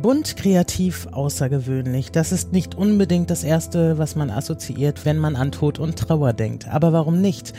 [0.00, 2.12] Bunt, kreativ, außergewöhnlich.
[2.12, 6.32] Das ist nicht unbedingt das Erste, was man assoziiert, wenn man an Tod und Trauer
[6.34, 6.68] denkt.
[6.68, 7.52] Aber warum nicht?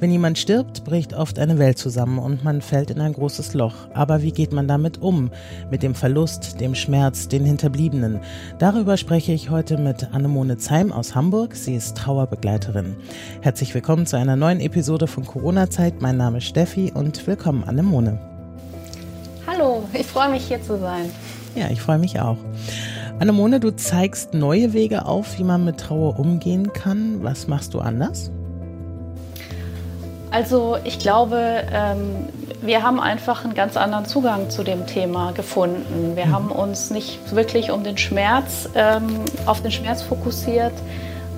[0.00, 3.74] Wenn jemand stirbt, bricht oft eine Welt zusammen und man fällt in ein großes Loch.
[3.94, 5.30] Aber wie geht man damit um?
[5.70, 8.18] Mit dem Verlust, dem Schmerz, den Hinterbliebenen.
[8.58, 11.54] Darüber spreche ich heute mit Annemone Zeim aus Hamburg.
[11.54, 12.96] Sie ist Trauerbegleiterin.
[13.40, 16.02] Herzlich willkommen zu einer neuen Episode von Corona-Zeit.
[16.02, 18.18] Mein Name ist Steffi und willkommen Annemone.
[19.46, 21.08] Hallo, ich freue mich hier zu sein.
[21.54, 22.36] Ja, ich freue mich auch.
[23.20, 27.22] Annemone, du zeigst neue Wege auf, wie man mit Trauer umgehen kann.
[27.22, 28.30] Was machst du anders?
[30.32, 32.26] Also ich glaube, ähm,
[32.60, 36.16] wir haben einfach einen ganz anderen Zugang zu dem Thema gefunden.
[36.16, 36.32] Wir mhm.
[36.32, 40.72] haben uns nicht wirklich um den Schmerz, ähm, auf den Schmerz fokussiert,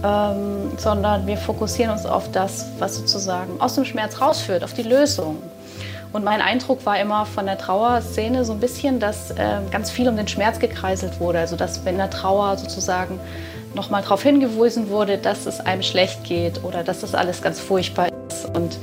[0.03, 4.85] ähm, sondern wir fokussieren uns auf das, was sozusagen aus dem Schmerz rausführt, auf die
[4.85, 5.37] Lösung.
[6.13, 10.09] Und mein Eindruck war immer von der Trauerszene so ein bisschen, dass äh, ganz viel
[10.09, 11.39] um den Schmerz gekreiselt wurde.
[11.41, 13.21] Also dass wenn der Trauer sozusagen
[13.75, 18.09] nochmal darauf hingewiesen wurde, dass es einem schlecht geht oder dass das alles ganz furchtbar
[18.29, 18.47] ist.
[18.57, 18.79] Und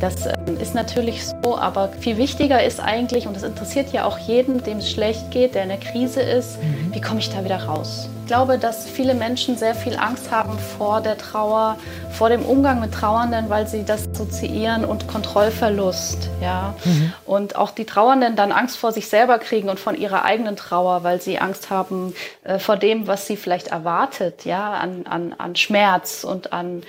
[0.00, 4.18] das ähm, ist natürlich so, aber viel wichtiger ist eigentlich, und das interessiert ja auch
[4.18, 6.94] jeden, dem es schlecht geht, der in der Krise ist, mhm.
[6.94, 8.08] wie komme ich da wieder raus?
[8.24, 11.76] Ich glaube, dass viele Menschen sehr viel Angst haben vor der Trauer,
[12.10, 16.30] vor dem Umgang mit Trauernden, weil sie das assoziieren und Kontrollverlust.
[16.40, 16.74] Ja?
[16.86, 17.12] Mhm.
[17.26, 21.04] Und auch die Trauernden dann Angst vor sich selber kriegen und von ihrer eigenen Trauer,
[21.04, 24.72] weil sie Angst haben äh, vor dem, was sie vielleicht erwartet, ja?
[24.72, 26.82] an, an, an Schmerz und an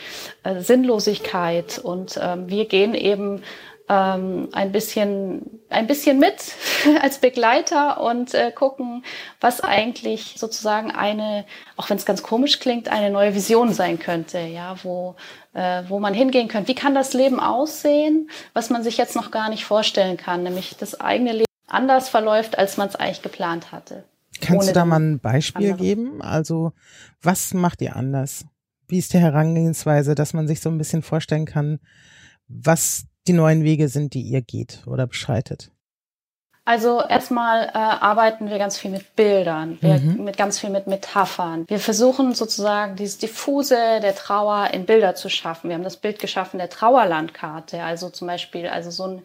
[0.43, 1.79] äh, Sinnlosigkeit.
[1.79, 3.43] Und ähm, wir gehen eben
[3.87, 6.53] ähm, ein bisschen ein bisschen mit
[7.01, 9.03] als Begleiter und äh, gucken,
[9.39, 11.45] was eigentlich sozusagen eine,
[11.77, 15.15] auch wenn es ganz komisch klingt, eine neue Vision sein könnte, ja, wo
[15.53, 16.67] äh, wo man hingehen könnte.
[16.67, 20.75] Wie kann das Leben aussehen, was man sich jetzt noch gar nicht vorstellen kann, nämlich
[20.77, 24.03] das eigene Leben anders verläuft, als man es eigentlich geplant hatte.
[24.41, 25.83] Kannst du da mal ein Beispiel andere.
[25.83, 26.21] geben?
[26.21, 26.73] Also
[27.21, 28.45] was macht ihr anders?
[28.87, 31.79] Wie ist die Herangehensweise, dass man sich so ein bisschen vorstellen kann,
[32.47, 35.71] was die neuen Wege sind, die ihr geht oder beschreitet?
[36.67, 40.23] Also erstmal äh, arbeiten wir ganz viel mit Bildern, wir, mhm.
[40.23, 41.65] mit ganz viel mit Metaphern.
[41.67, 45.69] Wir versuchen sozusagen dieses Diffuse der Trauer in Bilder zu schaffen.
[45.69, 49.21] Wir haben das Bild geschaffen der Trauerlandkarte, also zum Beispiel also so ein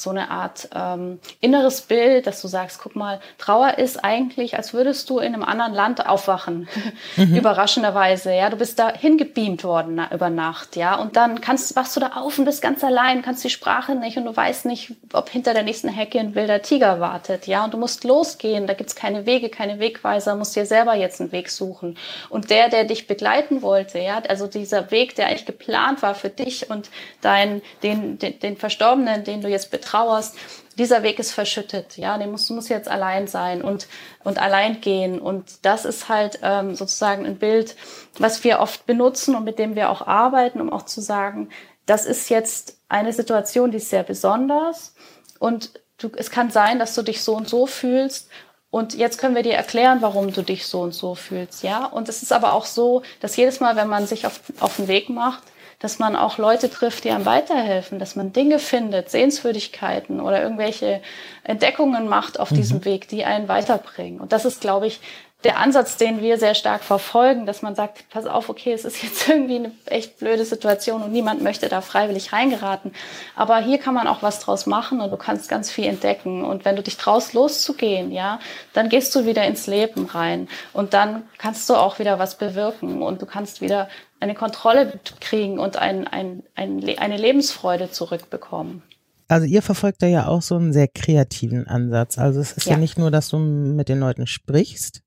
[0.00, 4.72] so eine Art ähm, inneres Bild, dass du sagst, guck mal, Trauer ist eigentlich, als
[4.72, 6.68] würdest du in einem anderen Land aufwachen,
[7.16, 7.34] mhm.
[7.36, 11.96] überraschenderweise, ja, du bist da hingebeamt worden na, über Nacht, ja, und dann kannst, wachst
[11.96, 14.92] du da auf und bist ganz allein, kannst die Sprache nicht und du weißt nicht,
[15.12, 18.74] ob hinter der nächsten Hecke ein wilder Tiger wartet, ja, und du musst losgehen, da
[18.74, 21.98] gibt's keine Wege, keine Wegweiser, musst dir selber jetzt einen Weg suchen.
[22.28, 26.30] Und der, der dich begleiten wollte, ja, also dieser Weg, der eigentlich geplant war für
[26.30, 26.90] dich und
[27.20, 30.36] dein, den, den, den Verstorbenen, den du jetzt betrachtest, trauerst,
[30.78, 33.86] dieser Weg ist verschüttet, ja, den musst, du musst jetzt allein sein und,
[34.24, 35.20] und allein gehen.
[35.20, 37.76] Und das ist halt ähm, sozusagen ein Bild,
[38.18, 41.50] was wir oft benutzen und mit dem wir auch arbeiten, um auch zu sagen,
[41.86, 44.94] das ist jetzt eine Situation, die ist sehr besonders
[45.38, 48.28] und du, es kann sein, dass du dich so und so fühlst
[48.70, 51.86] und jetzt können wir dir erklären, warum du dich so und so fühlst, ja.
[51.86, 54.86] Und es ist aber auch so, dass jedes Mal, wenn man sich auf, auf den
[54.86, 55.42] Weg macht,
[55.80, 61.02] dass man auch Leute trifft, die einem weiterhelfen, dass man Dinge findet, Sehenswürdigkeiten oder irgendwelche
[61.42, 62.56] Entdeckungen macht auf mhm.
[62.56, 64.20] diesem Weg, die einen weiterbringen.
[64.20, 65.00] Und das ist, glaube ich,
[65.44, 69.02] der Ansatz, den wir sehr stark verfolgen, dass man sagt, pass auf, okay, es ist
[69.02, 72.92] jetzt irgendwie eine echt blöde Situation und niemand möchte da freiwillig reingeraten.
[73.34, 76.44] Aber hier kann man auch was draus machen und du kannst ganz viel entdecken.
[76.44, 78.38] Und wenn du dich traust, loszugehen, ja,
[78.74, 83.02] dann gehst du wieder ins Leben rein und dann kannst du auch wieder was bewirken
[83.02, 83.88] und du kannst wieder
[84.20, 88.82] eine Kontrolle kriegen und ein, ein, ein, eine Lebensfreude zurückbekommen.
[89.28, 92.18] Also ihr verfolgt da ja auch so einen sehr kreativen Ansatz.
[92.18, 95.02] Also es ist ja, ja nicht nur, dass du mit den Leuten sprichst,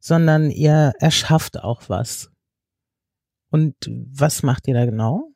[0.00, 2.30] sondern ihr erschafft auch was.
[3.50, 5.30] Und was macht ihr da genau?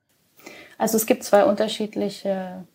[0.79, 2.67] Also es gibt zwei unterschiedliche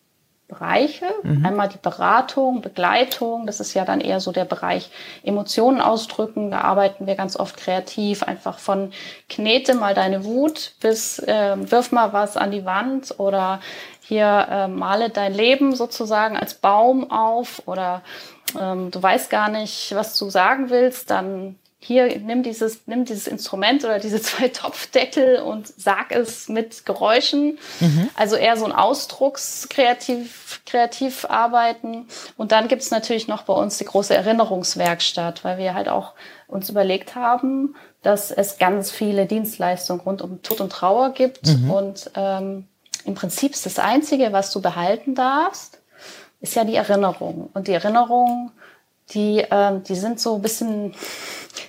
[0.48, 1.04] Bereiche.
[1.22, 1.44] Mhm.
[1.44, 4.90] Einmal die Beratung, Begleitung, das ist ja dann eher so der Bereich
[5.22, 6.50] Emotionen ausdrücken.
[6.50, 8.92] Da arbeiten wir ganz oft kreativ, einfach von
[9.28, 13.60] knete mal deine Wut bis äh, wirf mal was an die Wand oder
[14.00, 18.02] hier äh, male dein Leben sozusagen als Baum auf oder
[18.58, 23.28] ähm, du weißt gar nicht, was du sagen willst, dann hier nimm dieses, nimm dieses
[23.28, 27.58] Instrument oder diese zwei Topfdeckel und sag es mit Geräuschen.
[27.80, 28.10] Mhm.
[28.14, 32.08] Also eher so ein Ausdruckskreativ, kreativ arbeiten.
[32.36, 36.14] Und dann gibt's natürlich noch bei uns die große Erinnerungswerkstatt, weil wir halt auch
[36.48, 41.46] uns überlegt haben, dass es ganz viele Dienstleistungen rund um Tod und Trauer gibt.
[41.46, 41.70] Mhm.
[41.70, 42.66] Und ähm,
[43.04, 45.80] im Prinzip ist das Einzige, was du behalten darfst,
[46.40, 47.50] ist ja die Erinnerung.
[47.52, 48.52] Und die Erinnerung,
[49.14, 50.94] die, ähm, die sind so ein bisschen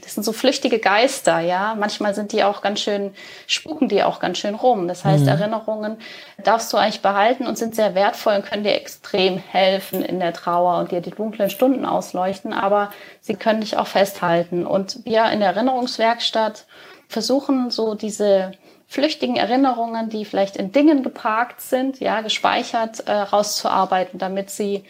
[0.09, 1.75] das sind so flüchtige Geister, ja.
[1.75, 3.13] Manchmal sind die auch ganz schön,
[3.45, 4.87] spuken die auch ganz schön rum.
[4.87, 5.29] Das heißt, mhm.
[5.29, 5.97] Erinnerungen
[6.43, 10.33] darfst du eigentlich behalten und sind sehr wertvoll und können dir extrem helfen in der
[10.33, 12.91] Trauer und dir die dunklen Stunden ausleuchten, aber
[13.21, 14.65] sie können dich auch festhalten.
[14.65, 16.65] Und wir in der Erinnerungswerkstatt
[17.07, 18.53] versuchen so diese
[18.87, 24.83] flüchtigen Erinnerungen, die vielleicht in Dingen geparkt sind, ja, gespeichert, äh, rauszuarbeiten, damit sie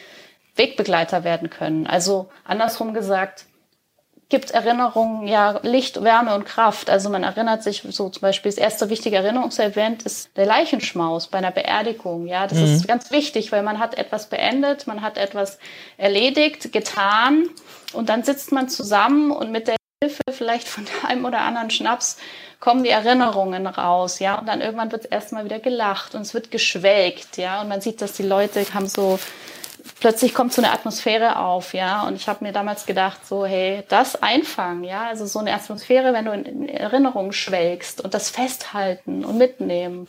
[0.59, 1.87] Wegbegleiter werden können.
[1.87, 3.45] Also andersrum gesagt,
[4.29, 6.89] gibt Erinnerungen ja Licht, Wärme und Kraft.
[6.91, 11.39] Also man erinnert sich so zum Beispiel das erste wichtige Erinnerungsevent ist der Leichenschmaus bei
[11.39, 12.27] einer Beerdigung.
[12.27, 12.65] Ja, das mhm.
[12.65, 15.57] ist ganz wichtig, weil man hat etwas beendet, man hat etwas
[15.97, 17.49] erledigt, getan
[17.93, 22.17] und dann sitzt man zusammen und mit der Hilfe vielleicht von einem oder anderen Schnaps
[22.59, 26.33] kommen die Erinnerungen raus, ja, und dann irgendwann wird es erstmal wieder gelacht und es
[26.33, 29.17] wird geschwelgt, ja, und man sieht, dass die Leute haben so
[29.99, 32.07] plötzlich kommt so eine Atmosphäre auf, ja.
[32.07, 36.13] Und ich habe mir damals gedacht, so, hey, das einfangen, ja, also so eine Atmosphäre,
[36.13, 40.07] wenn du in Erinnerungen schwelgst und das festhalten und mitnehmen,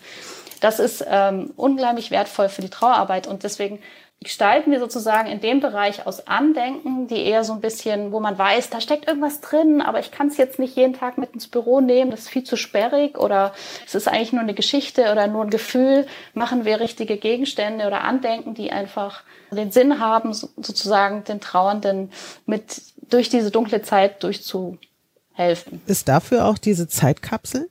[0.61, 3.27] das ist ähm, unglaublich wertvoll für die Trauerarbeit.
[3.27, 3.81] Und deswegen
[4.23, 8.37] gestalten wir sozusagen in dem Bereich aus Andenken, die eher so ein bisschen, wo man
[8.37, 11.49] weiß, da steckt irgendwas drin, aber ich kann es jetzt nicht jeden Tag mit ins
[11.49, 13.55] Büro nehmen, das ist viel zu sperrig oder
[13.87, 18.03] es ist eigentlich nur eine Geschichte oder nur ein Gefühl, machen wir richtige Gegenstände oder
[18.03, 22.13] Andenken, die einfach den Sinn haben, sozusagen den Trauernden
[22.45, 25.81] mit durch diese dunkle Zeit durchzuhelfen.
[25.87, 27.71] Ist dafür auch diese Zeitkapsel?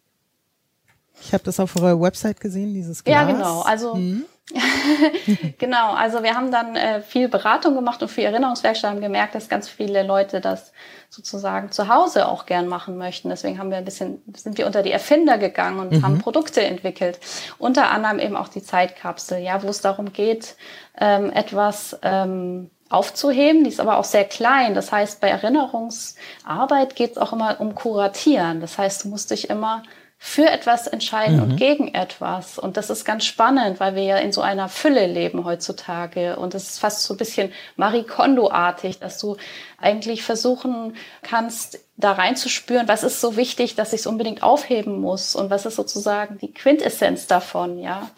[1.22, 3.14] Ich habe das auf eurer Website gesehen, dieses Glas.
[3.14, 3.62] Ja, genau.
[3.62, 4.26] Also mhm.
[5.60, 9.48] genau, also wir haben dann äh, viel Beratung gemacht und viel Erinnerungswerkstatt haben gemerkt, dass
[9.48, 10.74] ganz viele Leute das
[11.10, 13.30] sozusagen zu Hause auch gern machen möchten.
[13.30, 16.04] Deswegen haben wir ein bisschen, sind wir unter die Erfinder gegangen und mhm.
[16.04, 17.20] haben Produkte entwickelt.
[17.58, 20.56] Unter anderem eben auch die Zeitkapsel, ja, wo es darum geht,
[21.00, 23.64] ähm, etwas ähm, aufzuheben.
[23.64, 24.74] Die ist aber auch sehr klein.
[24.74, 28.62] Das heißt, bei Erinnerungsarbeit geht es auch immer um Kuratieren.
[28.62, 29.84] Das heißt, du musst dich immer
[30.22, 31.44] für etwas entscheiden mhm.
[31.44, 32.60] und gegen etwas.
[32.60, 36.36] Und das ist ganz spannend, weil wir ja in so einer Fülle leben heutzutage.
[36.36, 39.38] Und es ist fast so ein bisschen Marie Kondo-artig, dass du
[39.78, 45.36] eigentlich versuchen kannst, da reinzuspüren, was ist so wichtig, dass ich es unbedingt aufheben muss
[45.36, 48.10] und was ist sozusagen die Quintessenz davon, ja.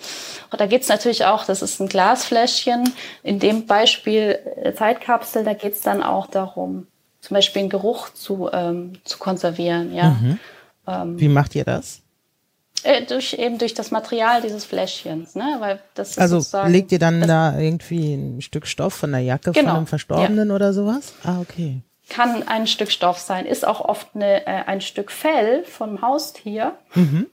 [0.52, 2.94] Und da geht's natürlich auch, das ist ein Glasfläschchen,
[3.24, 6.88] in dem Beispiel äh, Zeitkapsel, da geht's dann auch darum,
[7.22, 10.12] zum Beispiel einen Geruch zu, ähm, zu konservieren, ja.
[10.12, 10.40] Mhm.
[10.88, 12.02] Ähm, Wie macht ihr das?
[12.84, 15.58] Äh, durch eben durch das Material dieses Fläschchens, ne?
[15.60, 19.52] Weil das ist also legt ihr dann da irgendwie ein Stück Stoff von der Jacke
[19.52, 20.56] genau, von einem Verstorbenen ja.
[20.56, 21.14] oder sowas?
[21.24, 21.82] Ah, okay.
[22.10, 26.74] Kann ein Stück Stoff sein, ist auch oft eine, äh, ein Stück Fell vom Haustier.
[26.96, 27.28] Mhm.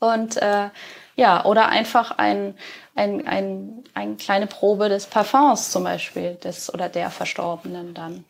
[0.00, 0.70] Und äh,
[1.16, 2.54] ja, oder einfach ein,
[2.94, 8.24] ein, ein, eine kleine Probe des Parfums zum Beispiel des oder der Verstorbenen dann.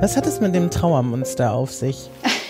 [0.00, 2.08] Was hat es mit dem Trauermonster auf sich?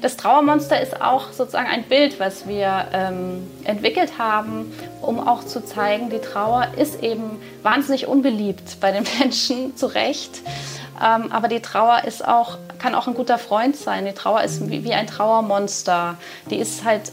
[0.00, 5.64] Das Trauermonster ist auch sozusagen ein Bild, was wir ähm, entwickelt haben, um auch zu
[5.64, 10.40] zeigen, die Trauer ist eben wahnsinnig unbeliebt bei den Menschen, zu Recht.
[11.04, 14.04] Ähm, aber die Trauer ist auch, kann auch ein guter Freund sein.
[14.04, 16.16] Die Trauer ist wie, wie ein Trauermonster.
[16.50, 17.10] Die ist halt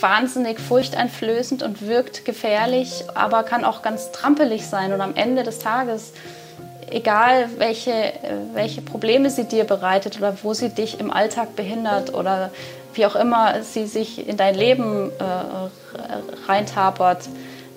[0.00, 4.92] wahnsinnig furchteinflößend und wirkt gefährlich, aber kann auch ganz trampelig sein.
[4.92, 6.12] Und am Ende des Tages
[6.90, 8.12] egal welche,
[8.54, 12.50] welche Probleme sie dir bereitet oder wo sie dich im Alltag behindert oder
[12.94, 17.28] wie auch immer sie sich in dein Leben äh, reintapert,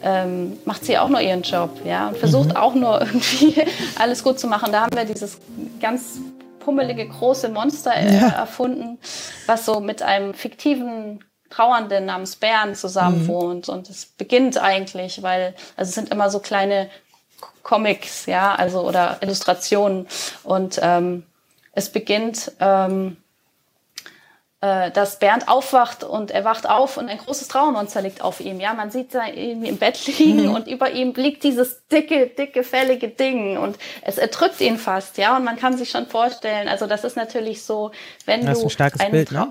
[0.04, 2.58] ähm, macht sie auch nur ihren Job ja, und versucht mhm.
[2.58, 3.64] auch nur irgendwie
[3.98, 4.72] alles gut zu machen.
[4.72, 5.40] Da haben wir dieses
[5.80, 6.20] ganz
[6.60, 8.28] pummelige große Monster äh, ja.
[8.30, 8.98] erfunden,
[9.46, 13.28] was so mit einem fiktiven Trauernden namens Bern zusammen mhm.
[13.28, 13.70] wohnt.
[13.70, 16.90] Und es beginnt eigentlich, weil also es sind immer so kleine
[17.64, 20.08] Comics, ja, also oder Illustrationen.
[20.44, 21.24] Und ähm,
[21.72, 23.18] es beginnt ähm,
[24.64, 28.62] äh, dass Bernd aufwacht und er wacht auf und ein großes Trauermonster liegt auf ihm.
[28.62, 30.56] Ja, man sieht ihn im Bett liegen mhm.
[30.56, 35.18] und über ihm liegt dieses dicke, dicke, fällige Ding und es erdrückt ihn fast.
[35.18, 37.92] Ja, und man kann sich schon vorstellen, also das ist natürlich so,
[38.26, 39.50] wenn das du ein starkes Bild, ne?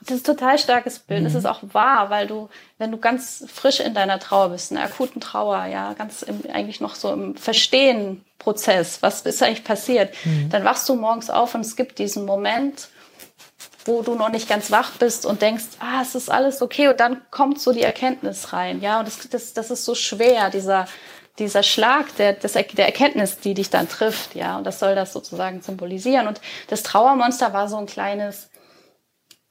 [0.00, 1.26] Das ist ein total starkes Bild.
[1.26, 1.38] Es mhm.
[1.40, 4.86] ist auch wahr, weil du, wenn du ganz frisch in deiner Trauer bist, in einer
[4.86, 10.50] akuten Trauer, ja, ganz im, eigentlich noch so im Verstehen-Prozess, was ist eigentlich passiert, mhm.
[10.50, 12.88] dann wachst du morgens auf und es gibt diesen Moment,
[13.88, 17.00] wo du noch nicht ganz wach bist und denkst, ah, es ist alles okay und
[17.00, 20.86] dann kommt so die Erkenntnis rein, ja, und das, das, das ist so schwer, dieser,
[21.38, 25.12] dieser Schlag der, des, der Erkenntnis, die dich dann trifft, ja, und das soll das
[25.12, 28.50] sozusagen symbolisieren und das Trauermonster war so ein kleines,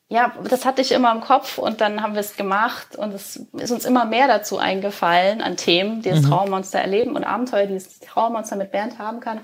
[0.09, 3.45] ja, das hatte ich immer im Kopf und dann haben wir es gemacht und es
[3.53, 6.29] ist uns immer mehr dazu eingefallen an Themen, die das mhm.
[6.29, 9.41] Trauermonster erleben und Abenteuer, die das Trauermonster mit Bernd haben kann.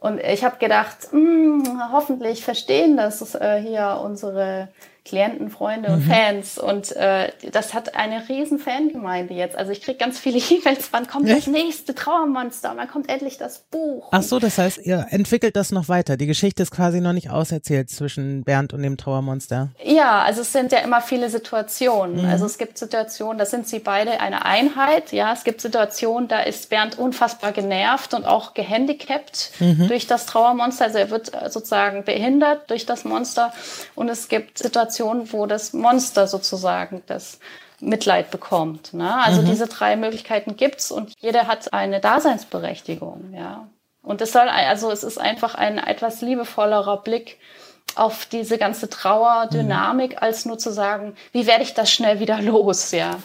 [0.00, 4.68] Und ich habe gedacht, mh, hm, hoffentlich verstehen das äh, hier unsere
[5.04, 6.10] Klienten, Freunde und mhm.
[6.10, 6.58] Fans.
[6.58, 9.56] Und äh, das hat eine riesen Fangemeinde jetzt.
[9.56, 11.38] Also ich kriege ganz viele E-Mails, wann kommt Echt?
[11.38, 12.72] das nächste Trauermonster?
[12.76, 14.08] Wann kommt endlich das Buch?
[14.10, 16.16] Ach so, das heißt, ihr entwickelt das noch weiter.
[16.16, 19.70] Die Geschichte ist quasi noch nicht auserzählt zwischen Bernd und dem Trauermonster.
[19.82, 22.22] Ja, also es sind ja immer viele Situationen.
[22.22, 22.28] Mhm.
[22.28, 25.12] Also es gibt Situationen, da sind sie beide eine Einheit.
[25.12, 29.88] Ja, es gibt Situationen, da ist Bernd unfassbar genervt und auch gehandicapt mhm.
[29.88, 30.84] durch das Trauermonster.
[30.84, 33.52] Also er wird sozusagen behindert durch das Monster.
[33.94, 37.38] Und es gibt Situationen, Situation, wo das Monster sozusagen das
[37.80, 38.92] Mitleid bekommt.
[38.92, 39.14] Ne?
[39.16, 39.46] Also mhm.
[39.46, 43.32] diese drei Möglichkeiten gibt's und jeder hat eine Daseinsberechtigung.
[43.34, 43.68] Ja.
[44.02, 47.38] Und es soll, also es ist einfach ein etwas liebevollerer Blick
[47.96, 50.18] auf diese ganze Trauerdynamik, mhm.
[50.20, 53.18] als nur zu sagen, wie werde ich das schnell wieder los, ja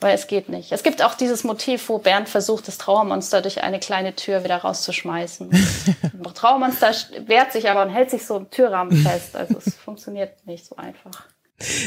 [0.00, 0.72] weil es geht nicht.
[0.72, 4.58] Es gibt auch dieses Motiv, wo Bernd versucht, das Trauermonster durch eine kleine Tür wieder
[4.58, 5.50] rauszuschmeißen.
[5.50, 6.92] das Trauermonster
[7.26, 9.36] wehrt sich aber und hält sich so im Türrahmen fest.
[9.36, 11.26] Also es funktioniert nicht so einfach.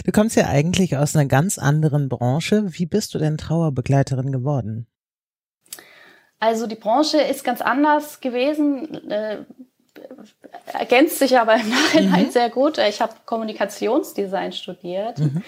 [0.05, 2.65] Du kommst ja eigentlich aus einer ganz anderen Branche.
[2.67, 4.87] Wie bist du denn Trauerbegleiterin geworden?
[6.39, 9.09] Also die Branche ist ganz anders gewesen.
[9.09, 9.37] Äh,
[10.73, 12.31] ergänzt sich aber im Nachhinein mhm.
[12.31, 12.77] sehr gut.
[12.77, 15.43] Ich habe Kommunikationsdesign studiert mhm.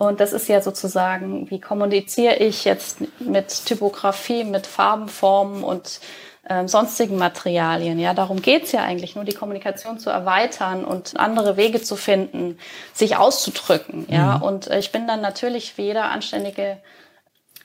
[0.00, 6.00] Und das ist ja sozusagen, wie kommuniziere ich jetzt mit Typografie, mit Farbenformen und
[6.48, 7.98] ähm, sonstigen Materialien.
[7.98, 12.56] Ja, darum geht's ja eigentlich, nur die Kommunikation zu erweitern und andere Wege zu finden,
[12.94, 14.06] sich auszudrücken.
[14.08, 14.42] Ja, mhm.
[14.42, 16.78] und äh, ich bin dann natürlich wie jeder anständige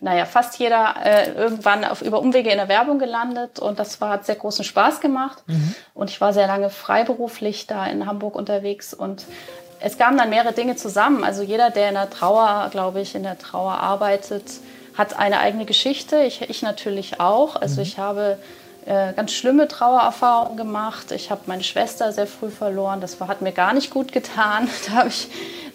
[0.02, 4.10] naja, fast jeder äh, irgendwann auf über Umwege in der Werbung gelandet und das war,
[4.10, 5.42] hat sehr großen Spaß gemacht.
[5.48, 5.74] Mhm.
[5.94, 9.26] Und ich war sehr lange freiberuflich da in Hamburg unterwegs und
[9.80, 11.24] es kamen dann mehrere Dinge zusammen.
[11.24, 14.46] Also jeder, der in der Trauer, glaube ich, in der Trauer arbeitet,
[14.96, 16.24] hat eine eigene Geschichte.
[16.24, 17.56] Ich, ich natürlich auch.
[17.56, 17.82] Also mhm.
[17.82, 18.38] ich habe
[18.86, 21.12] äh, ganz schlimme Trauererfahrungen gemacht.
[21.12, 23.02] Ich habe meine Schwester sehr früh verloren.
[23.02, 24.70] Das war, hat mir gar nicht gut getan.
[24.88, 25.28] Da habe ich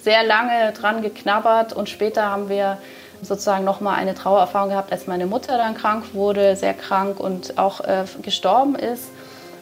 [0.02, 2.78] sehr lange dran geknabbert und später haben wir
[3.22, 7.80] sozusagen nochmal eine Trauererfahrung gehabt, als meine Mutter dann krank wurde, sehr krank und auch
[7.80, 9.08] äh, gestorben ist.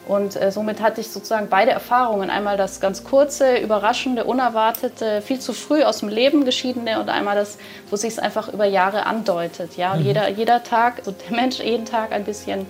[0.09, 2.31] Und äh, somit hatte ich sozusagen beide Erfahrungen.
[2.31, 7.37] Einmal das ganz kurze, überraschende, unerwartete, viel zu früh aus dem Leben geschiedene und einmal
[7.37, 7.59] das,
[7.91, 9.77] wo sich es einfach über Jahre andeutet.
[9.77, 10.07] Ja, und mhm.
[10.07, 12.67] jeder, jeder Tag, so der Mensch jeden Tag ein bisschen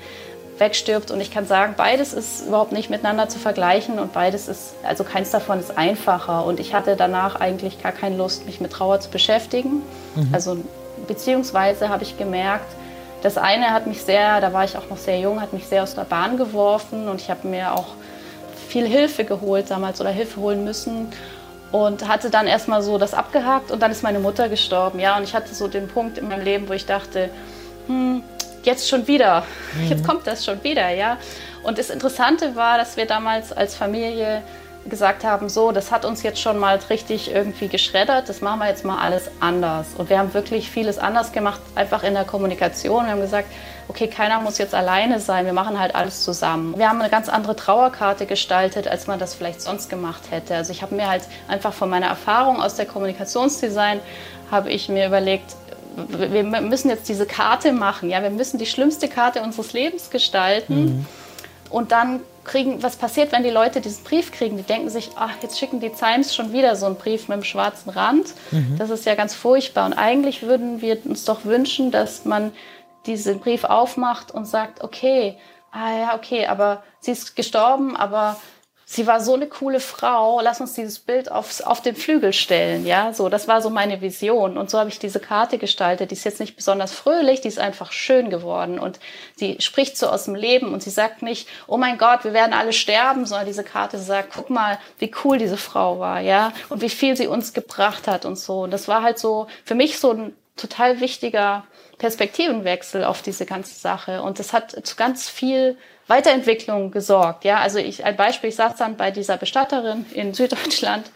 [0.58, 1.12] wegstirbt.
[1.12, 5.04] Und ich kann sagen, beides ist überhaupt nicht miteinander zu vergleichen und beides ist, also
[5.04, 6.44] keins davon ist einfacher.
[6.44, 9.82] Und ich hatte danach eigentlich gar keine Lust, mich mit Trauer zu beschäftigen.
[10.16, 10.28] Mhm.
[10.32, 10.58] Also
[11.06, 12.74] beziehungsweise habe ich gemerkt,
[13.22, 15.82] das eine hat mich sehr, da war ich auch noch sehr jung, hat mich sehr
[15.82, 17.86] aus der Bahn geworfen und ich habe mir auch
[18.68, 21.08] viel Hilfe geholt damals oder Hilfe holen müssen
[21.72, 25.24] und hatte dann erstmal so das abgehakt und dann ist meine Mutter gestorben, ja, und
[25.24, 27.30] ich hatte so den Punkt in meinem Leben, wo ich dachte,
[27.86, 28.22] hm,
[28.62, 29.44] jetzt schon wieder,
[29.74, 29.88] mhm.
[29.88, 31.16] jetzt kommt das schon wieder, ja.
[31.62, 34.42] Und das Interessante war, dass wir damals als Familie
[34.88, 38.68] gesagt haben, so, das hat uns jetzt schon mal richtig irgendwie geschreddert, das machen wir
[38.68, 39.88] jetzt mal alles anders.
[39.96, 43.04] Und wir haben wirklich vieles anders gemacht, einfach in der Kommunikation.
[43.04, 43.48] Wir haben gesagt,
[43.88, 46.78] okay, keiner muss jetzt alleine sein, wir machen halt alles zusammen.
[46.78, 50.54] Wir haben eine ganz andere Trauerkarte gestaltet, als man das vielleicht sonst gemacht hätte.
[50.54, 54.00] Also ich habe mir halt einfach von meiner Erfahrung aus der Kommunikationsdesign,
[54.50, 55.56] habe ich mir überlegt,
[55.96, 60.84] wir müssen jetzt diese Karte machen, ja, wir müssen die schlimmste Karte unseres Lebens gestalten.
[60.84, 61.06] Mhm.
[61.70, 64.56] Und dann kriegen, was passiert, wenn die Leute diesen Brief kriegen?
[64.56, 67.44] Die denken sich, ach, jetzt schicken die Times schon wieder so einen Brief mit einem
[67.44, 68.28] schwarzen Rand.
[68.50, 68.76] Mhm.
[68.78, 69.86] Das ist ja ganz furchtbar.
[69.86, 72.52] Und eigentlich würden wir uns doch wünschen, dass man
[73.06, 75.36] diesen Brief aufmacht und sagt, okay,
[75.70, 78.36] ah ja, okay, aber sie ist gestorben, aber
[78.90, 82.86] sie war so eine coole Frau, lass uns dieses Bild aufs, auf den Flügel stellen,
[82.86, 84.56] ja, so, das war so meine Vision.
[84.56, 87.58] Und so habe ich diese Karte gestaltet, die ist jetzt nicht besonders fröhlich, die ist
[87.58, 88.78] einfach schön geworden.
[88.78, 88.98] Und
[89.36, 92.54] sie spricht so aus dem Leben und sie sagt nicht, oh mein Gott, wir werden
[92.54, 96.80] alle sterben, sondern diese Karte sagt, guck mal, wie cool diese Frau war, ja, und
[96.80, 98.62] wie viel sie uns gebracht hat und so.
[98.62, 101.64] Und das war halt so, für mich so ein total wichtiger
[101.98, 104.22] Perspektivenwechsel auf diese ganze Sache.
[104.22, 105.76] Und das hat zu ganz viel
[106.08, 107.44] Weiterentwicklung gesorgt.
[107.44, 111.10] Ja, also ich, ein Beispiel, ich saß dann bei dieser Bestatterin in Süddeutschland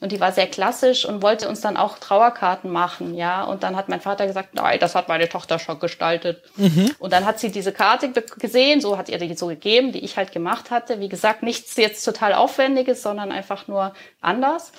[0.00, 3.44] und die war sehr klassisch und wollte uns dann auch Trauerkarten machen, ja.
[3.44, 6.42] Und dann hat mein Vater gesagt, nein, das hat meine Tochter schon gestaltet.
[6.56, 6.92] Mhm.
[6.98, 10.16] Und dann hat sie diese Karte gesehen, so hat ihr die so gegeben, die ich
[10.16, 11.00] halt gemacht hatte.
[11.00, 14.72] Wie gesagt, nichts jetzt total Aufwendiges, sondern einfach nur anders.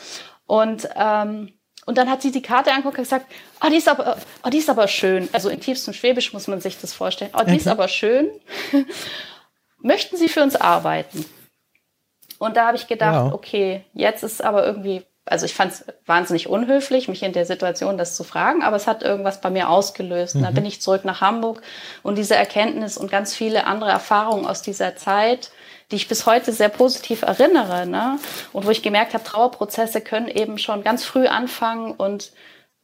[0.46, 1.54] Und ähm,
[1.86, 3.26] und dann hat sie die Karte angeguckt und gesagt,
[3.66, 5.28] oh, die ist aber, oh, die ist aber schön.
[5.34, 7.32] Also in tiefstem Schwäbisch muss man sich das vorstellen.
[7.34, 7.56] Oh, die okay.
[7.56, 8.30] ist aber schön
[9.82, 11.26] möchten Sie für uns arbeiten?
[12.38, 13.34] Und da habe ich gedacht, wow.
[13.34, 17.98] okay, jetzt ist aber irgendwie, also ich fand es wahnsinnig unhöflich, mich in der Situation
[17.98, 20.36] das zu fragen, aber es hat irgendwas bei mir ausgelöst.
[20.36, 20.40] Mhm.
[20.40, 21.62] Und dann bin ich zurück nach Hamburg
[22.02, 25.52] und diese Erkenntnis und ganz viele andere Erfahrungen aus dieser Zeit,
[25.92, 28.20] die ich bis heute sehr positiv erinnere, ne?
[28.54, 32.32] Und wo ich gemerkt habe, Trauerprozesse können eben schon ganz früh anfangen und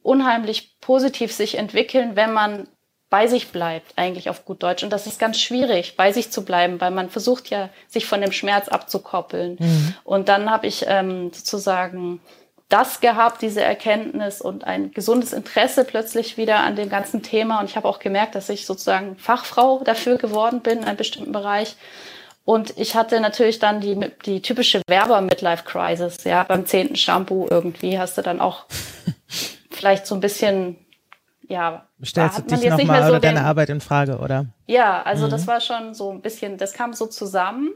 [0.01, 2.67] unheimlich positiv sich entwickeln, wenn man
[3.09, 4.83] bei sich bleibt, eigentlich auf gut Deutsch.
[4.83, 8.21] Und das ist ganz schwierig, bei sich zu bleiben, weil man versucht ja, sich von
[8.21, 9.57] dem Schmerz abzukoppeln.
[9.59, 9.95] Mhm.
[10.03, 12.19] Und dann habe ich ähm, sozusagen
[12.67, 17.59] das gehabt, diese Erkenntnis und ein gesundes Interesse plötzlich wieder an dem ganzen Thema.
[17.59, 21.31] Und ich habe auch gemerkt, dass ich sozusagen Fachfrau dafür geworden bin in einem bestimmten
[21.31, 21.75] Bereich.
[22.43, 28.17] Und ich hatte natürlich dann die, die typische Werber-Midlife-Crisis, ja, beim zehnten Shampoo irgendwie hast
[28.17, 28.65] du dann auch
[29.71, 30.77] vielleicht so ein bisschen
[31.47, 34.47] ja, stellst du dich nochmal so oder deine Arbeit in Frage, oder?
[34.67, 35.31] Ja, also mhm.
[35.31, 37.71] das war schon so ein bisschen, das kam so zusammen.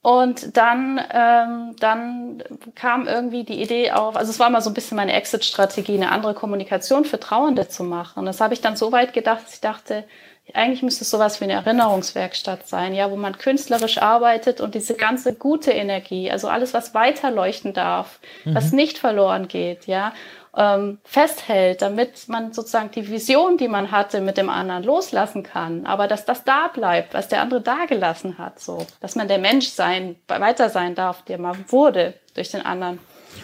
[0.00, 2.42] Und dann, ähm, dann
[2.74, 6.12] kam irgendwie die Idee auf, also es war mal so ein bisschen meine Exit-Strategie, eine
[6.12, 8.18] andere Kommunikation für Trauernde zu machen.
[8.18, 10.04] Und das habe ich dann so weit gedacht, dass ich dachte,
[10.52, 14.92] eigentlich müsste es sowas wie eine Erinnerungswerkstatt sein, ja, wo man künstlerisch arbeitet und diese
[14.92, 18.54] ganze gute Energie, also alles, was weiterleuchten darf, mhm.
[18.54, 20.12] was nicht verloren geht, ja
[20.56, 25.86] ähm, festhält, damit man sozusagen die Vision, die man hatte, mit dem anderen loslassen kann.
[25.86, 29.38] Aber dass das da bleibt, was der andere da gelassen hat, so, dass man der
[29.38, 32.98] Mensch sein, weiter sein darf, der man wurde durch den anderen.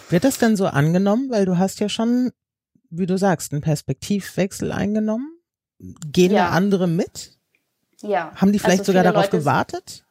[0.08, 2.30] Wird das denn so angenommen, weil du hast ja schon,
[2.90, 5.36] wie du sagst, einen Perspektivwechsel eingenommen?
[5.78, 6.50] Gehen ja.
[6.50, 7.32] andere mit?
[8.02, 8.32] Ja.
[8.36, 10.04] Haben die vielleicht also sogar darauf Leute gewartet?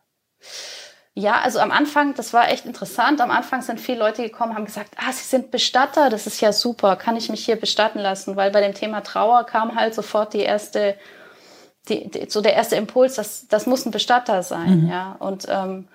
[1.20, 3.20] Ja, also am Anfang, das war echt interessant.
[3.20, 6.54] Am Anfang sind viele Leute gekommen, haben gesagt, ah, Sie sind Bestatter, das ist ja
[6.54, 8.38] super, kann ich mich hier bestatten lassen?
[8.38, 10.96] Weil bei dem Thema Trauer kam halt sofort die erste,
[11.90, 14.90] die, die, so der erste Impuls, das, das muss ein Bestatter sein, mhm.
[14.90, 15.18] ja.
[15.20, 15.90] Und ähm,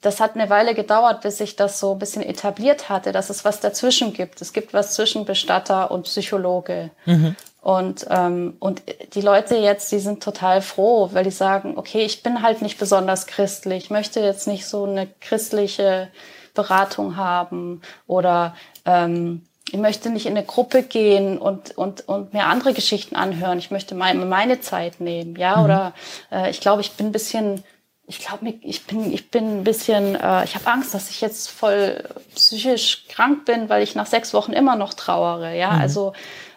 [0.00, 3.44] das hat eine Weile gedauert, bis sich das so ein bisschen etabliert hatte, dass es
[3.44, 4.40] was dazwischen gibt.
[4.40, 6.90] Es gibt was zwischen Bestatter und Psychologe.
[7.04, 7.34] Mhm.
[7.60, 8.82] Und, ähm, und
[9.14, 12.78] die Leute jetzt, die sind total froh, weil die sagen, okay, ich bin halt nicht
[12.78, 16.08] besonders christlich, ich möchte jetzt nicht so eine christliche
[16.54, 22.46] Beratung haben oder ähm, ich möchte nicht in eine Gruppe gehen und, und, und mir
[22.46, 23.58] andere Geschichten anhören.
[23.58, 25.64] Ich möchte meine, meine Zeit nehmen, ja, mhm.
[25.64, 25.94] oder
[26.32, 27.64] äh, ich glaube, ich bin ein bisschen
[28.08, 31.50] ich glaube, ich bin, ich bin ein bisschen, äh, ich habe Angst, dass ich jetzt
[31.50, 32.02] voll
[32.34, 35.54] psychisch krank bin, weil ich nach sechs Wochen immer noch trauere.
[35.54, 35.80] Ja, mhm.
[35.80, 36.12] also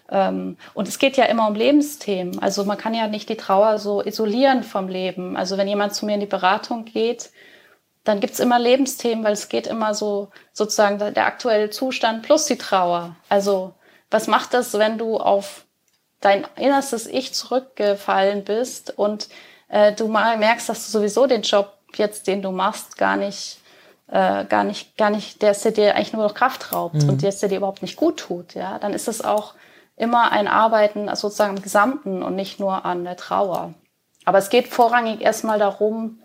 [0.10, 2.40] ähm, und es geht ja immer um Lebensthemen.
[2.40, 5.36] Also man kann ja nicht die Trauer so isolieren vom Leben.
[5.36, 7.32] Also wenn jemand zu mir in die Beratung geht,
[8.06, 12.58] dann gibt's immer Lebensthemen, weil es geht immer so sozusagen der aktuelle Zustand plus die
[12.58, 13.18] Trauer.
[13.28, 13.74] Also
[14.10, 15.66] was macht das, wenn du auf
[16.22, 19.28] dein innerstes Ich zurückgefallen bist und
[19.72, 23.60] äh, du mal merkst, dass du sowieso den Job jetzt, den du machst, gar nicht,
[24.08, 27.10] äh, gar nicht, gar nicht, der ist dir eigentlich nur noch Kraft raubt mhm.
[27.10, 29.54] und der ist dir überhaupt nicht gut tut, ja, dann ist es auch
[29.96, 33.74] immer ein Arbeiten sozusagen im Gesamten und nicht nur an der Trauer.
[34.26, 36.20] Aber es geht vorrangig erstmal darum,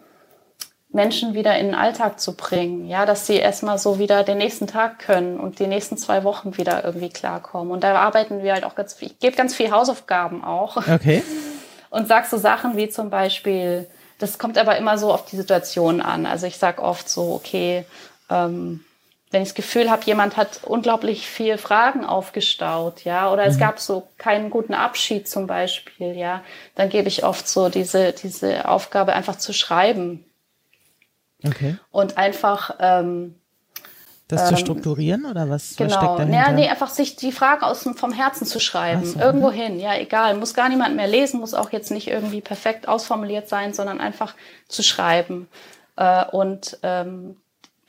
[0.88, 4.66] Menschen wieder in den Alltag zu bringen, ja, dass sie erstmal so wieder den nächsten
[4.66, 7.70] Tag können und die nächsten zwei Wochen wieder irgendwie klarkommen.
[7.70, 10.76] Und da arbeiten wir halt auch ganz viel, ich gebe ganz viel Hausaufgaben auch.
[10.78, 11.22] Okay.
[11.90, 16.01] Und sag so Sachen wie zum Beispiel, das kommt aber immer so auf die Situation
[16.01, 16.27] an.
[16.27, 17.85] Also ich sag oft so, okay,
[18.31, 18.85] ähm,
[19.31, 23.61] wenn ich das Gefühl habe, jemand hat unglaublich viel Fragen aufgestaut, ja, oder es mhm.
[23.61, 26.42] gab so keinen guten Abschied zum Beispiel, ja,
[26.77, 30.25] dann gebe ich oft so diese, diese Aufgabe einfach zu schreiben.
[31.44, 31.77] Okay.
[31.90, 33.35] Und einfach ähm,
[34.28, 35.90] das ähm, zu strukturieren oder was, genau.
[35.90, 36.38] was steckt dahinter?
[36.38, 39.04] Ja, nee, einfach sich die Frage aus dem, vom Herzen zu schreiben.
[39.04, 39.66] So, Irgendwo okay.
[39.66, 40.36] hin, ja, egal.
[40.36, 44.34] Muss gar niemand mehr lesen, muss auch jetzt nicht irgendwie perfekt ausformuliert sein, sondern einfach
[44.68, 45.48] zu schreiben.
[45.96, 47.36] Äh, und ähm,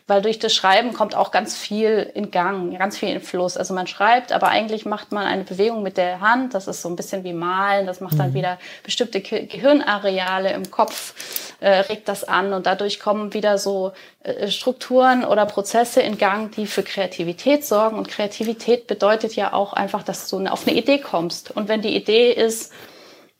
[0.07, 3.57] weil durch das Schreiben kommt auch ganz viel in Gang, ganz viel in Fluss.
[3.57, 6.87] Also man schreibt, aber eigentlich macht man eine Bewegung mit der Hand, das ist so
[6.87, 8.35] ein bisschen wie Malen, das macht dann mhm.
[8.35, 11.13] wieder bestimmte Gehirnareale im Kopf,
[11.59, 13.91] äh, regt das an und dadurch kommen wieder so
[14.23, 17.97] äh, Strukturen oder Prozesse in Gang, die für Kreativität sorgen.
[17.97, 21.51] Und Kreativität bedeutet ja auch einfach, dass du auf eine Idee kommst.
[21.51, 22.71] Und wenn die Idee ist,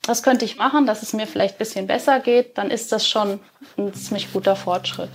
[0.01, 3.07] das könnte ich machen, dass es mir vielleicht ein bisschen besser geht, dann ist das
[3.07, 3.39] schon
[3.77, 5.11] ein ziemlich guter Fortschritt.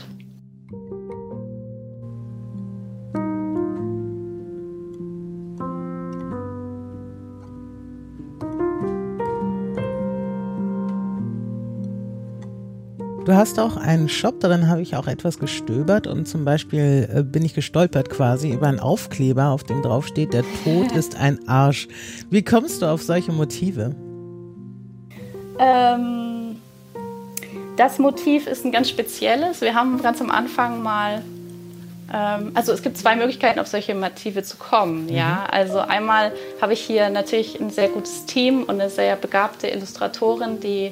[13.24, 17.22] Du hast auch einen Shop, darin habe ich auch etwas gestöbert und zum Beispiel äh,
[17.22, 21.38] bin ich gestolpert quasi über einen Aufkleber, auf dem drauf steht, der Tod ist ein
[21.46, 21.86] Arsch.
[22.30, 23.94] Wie kommst du auf solche Motive?
[25.60, 26.56] Ähm,
[27.76, 29.60] das Motiv ist ein ganz spezielles.
[29.60, 31.22] Wir haben ganz am Anfang mal
[32.12, 35.04] ähm, also es gibt zwei Möglichkeiten, auf solche Motive zu kommen.
[35.04, 35.14] Mhm.
[35.14, 39.68] Ja, also einmal habe ich hier natürlich ein sehr gutes Team und eine sehr begabte
[39.68, 40.90] Illustratorin, die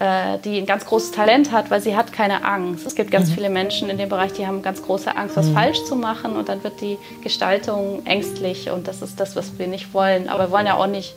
[0.00, 2.84] die ein ganz großes Talent hat, weil sie hat keine Angst.
[2.84, 3.34] Es gibt ganz mhm.
[3.34, 5.54] viele Menschen in dem Bereich, die haben ganz große Angst, was mhm.
[5.54, 9.68] falsch zu machen und dann wird die Gestaltung ängstlich und das ist das, was wir
[9.68, 10.28] nicht wollen.
[10.28, 11.14] Aber wir wollen ja auch nicht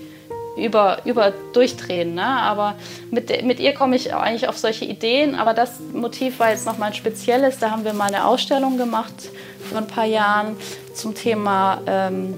[0.58, 2.16] über, über durchdrehen.
[2.16, 2.26] Ne?
[2.26, 2.76] Aber
[3.12, 5.36] mit, mit ihr komme ich eigentlich auf solche Ideen.
[5.36, 7.60] Aber das Motiv war jetzt nochmal ein spezielles.
[7.60, 9.13] Da haben wir mal eine Ausstellung gemacht
[9.70, 10.56] vor ein paar Jahren
[10.94, 12.34] zum Thema ähm,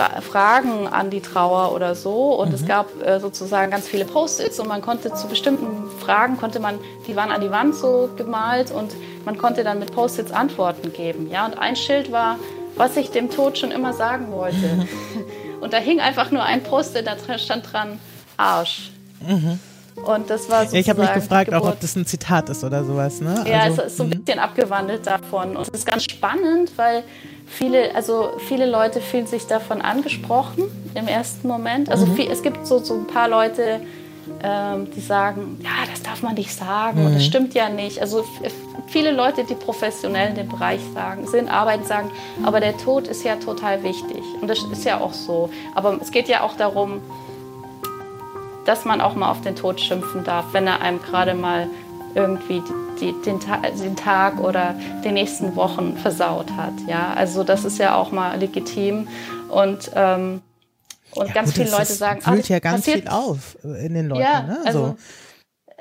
[0.00, 2.34] Fra Fragen an die Trauer oder so.
[2.34, 2.54] Und mhm.
[2.54, 6.78] es gab äh, sozusagen ganz viele Post-its und man konnte zu bestimmten Fragen, konnte man,
[7.06, 8.94] die waren an die Wand so gemalt und
[9.26, 11.30] man konnte dann mit Post-its Antworten geben.
[11.30, 11.44] Ja?
[11.44, 12.36] Und ein Schild war,
[12.76, 14.86] was ich dem Tod schon immer sagen wollte.
[15.60, 18.00] Und da hing einfach nur ein Post-it, da stand dran
[18.38, 18.92] Arsch.
[19.20, 19.58] Mhm.
[20.06, 23.20] Und das war Ich habe mich gefragt, auch ob das ein Zitat ist oder sowas,
[23.20, 23.44] ne?
[23.46, 24.24] Ja, also, es ist so ein mhm.
[24.24, 25.56] bisschen abgewandelt davon.
[25.56, 27.04] Und es ist ganz spannend, weil
[27.50, 31.90] viele, also viele Leute fühlen sich davon angesprochen im ersten Moment.
[31.90, 32.14] Also mhm.
[32.14, 33.80] viel, es gibt so, so ein paar Leute,
[34.42, 37.06] ähm, die sagen, ja, das darf man nicht sagen mhm.
[37.06, 38.00] und das stimmt ja nicht.
[38.00, 38.24] Also
[38.86, 42.10] viele Leute, die professionell in dem Bereich sagen, sind, arbeiten, sagen,
[42.44, 44.22] aber der Tod ist ja total wichtig.
[44.40, 45.50] Und das ist ja auch so.
[45.74, 47.00] Aber es geht ja auch darum,
[48.64, 51.68] dass man auch mal auf den Tod schimpfen darf, wenn er einem gerade mal
[52.14, 52.62] irgendwie
[53.00, 56.74] die, den, Ta den, Tag oder die nächsten Wochen versaut hat.
[56.86, 59.08] Ja, also das ist ja auch mal legitim
[59.48, 60.42] und ähm,
[61.12, 64.22] und ja, ganz gut, viele Leute sagen, füllt ja ganz viel auf in den Leuten.
[64.22, 64.62] Ja, ne?
[64.64, 64.96] also, also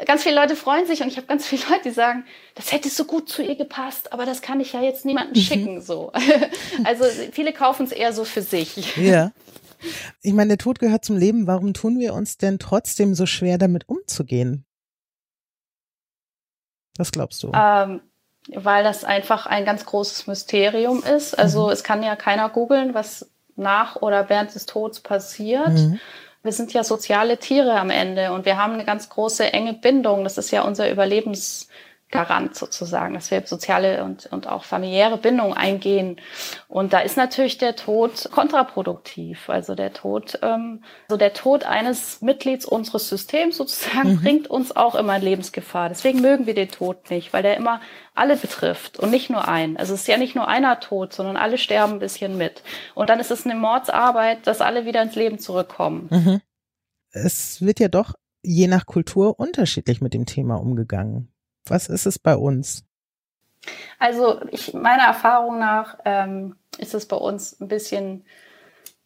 [0.06, 2.90] ganz viele Leute freuen sich und ich habe ganz viele Leute, die sagen, das hätte
[2.90, 5.46] so gut zu ihr gepasst, aber das kann ich ja jetzt niemandem mhm.
[5.46, 5.82] schicken.
[5.82, 6.12] So,
[6.84, 8.96] also viele kaufen es eher so für sich.
[8.98, 9.32] Ja.
[10.22, 11.48] Ich meine, der Tod gehört zum Leben.
[11.48, 14.66] Warum tun wir uns denn trotzdem so schwer, damit umzugehen?
[17.00, 17.52] Was glaubst du?
[17.56, 18.02] Ähm,
[18.54, 21.38] weil das einfach ein ganz großes Mysterium ist.
[21.38, 21.72] Also mhm.
[21.72, 25.70] es kann ja keiner googeln, was nach oder während des Todes passiert.
[25.70, 26.00] Mhm.
[26.44, 30.24] Wir sind ja soziale Tiere am Ende und wir haben eine ganz große enge Bindung.
[30.24, 31.68] Das ist ja unser Überlebens
[32.12, 36.20] Garant sozusagen, dass wir soziale und, und auch familiäre Bindungen eingehen.
[36.68, 39.48] Und da ist natürlich der Tod kontraproduktiv.
[39.48, 44.22] Also der Tod, ähm, also der Tod eines Mitglieds unseres Systems sozusagen mhm.
[44.22, 45.90] bringt uns auch immer in Lebensgefahr.
[45.90, 47.80] Deswegen mögen wir den Tod nicht, weil der immer
[48.16, 49.78] alle betrifft und nicht nur einen.
[49.78, 52.64] Also es ist ja nicht nur einer tot, sondern alle sterben ein bisschen mit.
[52.96, 56.08] Und dann ist es eine Mordsarbeit, dass alle wieder ins Leben zurückkommen.
[56.10, 56.42] Mhm.
[57.12, 61.32] Es wird ja doch je nach Kultur unterschiedlich mit dem Thema umgegangen.
[61.66, 62.84] Was ist es bei uns?
[63.98, 68.24] Also ich, meiner Erfahrung nach ähm, ist es bei uns ein bisschen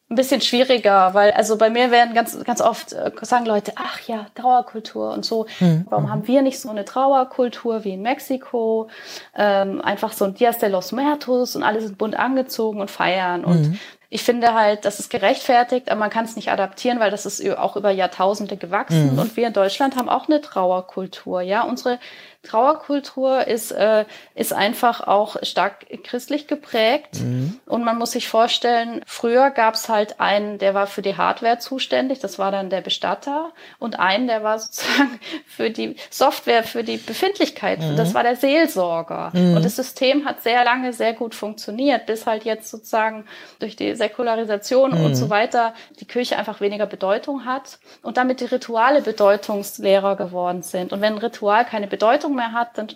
[0.10, 4.00] ein bisschen schwieriger, weil also bei mir werden ganz ganz oft äh, sagen Leute, ach
[4.02, 5.48] ja, Trauerkultur und so.
[5.60, 5.86] Mhm.
[5.90, 8.90] Warum haben wir nicht so eine Trauerkultur wie in Mexiko?
[9.36, 13.42] Ähm, einfach so ein Dias de los Muertos und alle sind bunt angezogen und feiern.
[13.42, 13.80] Mhm.
[14.14, 17.44] Ich finde halt, das ist gerechtfertigt, aber man kann es nicht adaptieren, weil das ist
[17.58, 19.14] auch über Jahrtausende gewachsen.
[19.14, 19.20] Mhm.
[19.20, 21.42] Und wir in Deutschland haben auch eine Trauerkultur.
[21.42, 21.98] Ja, unsere
[22.44, 24.04] Trauerkultur ist, äh,
[24.36, 27.22] ist einfach auch stark christlich geprägt.
[27.22, 27.58] Mhm.
[27.66, 31.60] Und man muss sich vorstellen, früher gab es halt einen, der war für die Hardware
[31.60, 36.84] zuständig, das war dann der Bestatter, und einen, der war sozusagen für die Software, für
[36.84, 37.96] die Befindlichkeit, mhm.
[37.96, 39.32] das war der Seelsorger.
[39.34, 39.56] Mhm.
[39.56, 43.24] Und das System hat sehr lange sehr gut funktioniert, bis halt jetzt sozusagen
[43.60, 45.16] durch die Säkularisation und mhm.
[45.16, 50.92] so weiter die Kirche einfach weniger Bedeutung hat und damit die Rituale bedeutungsleerer geworden sind.
[50.92, 52.90] Und wenn ein Ritual keine Bedeutung mehr hat, dann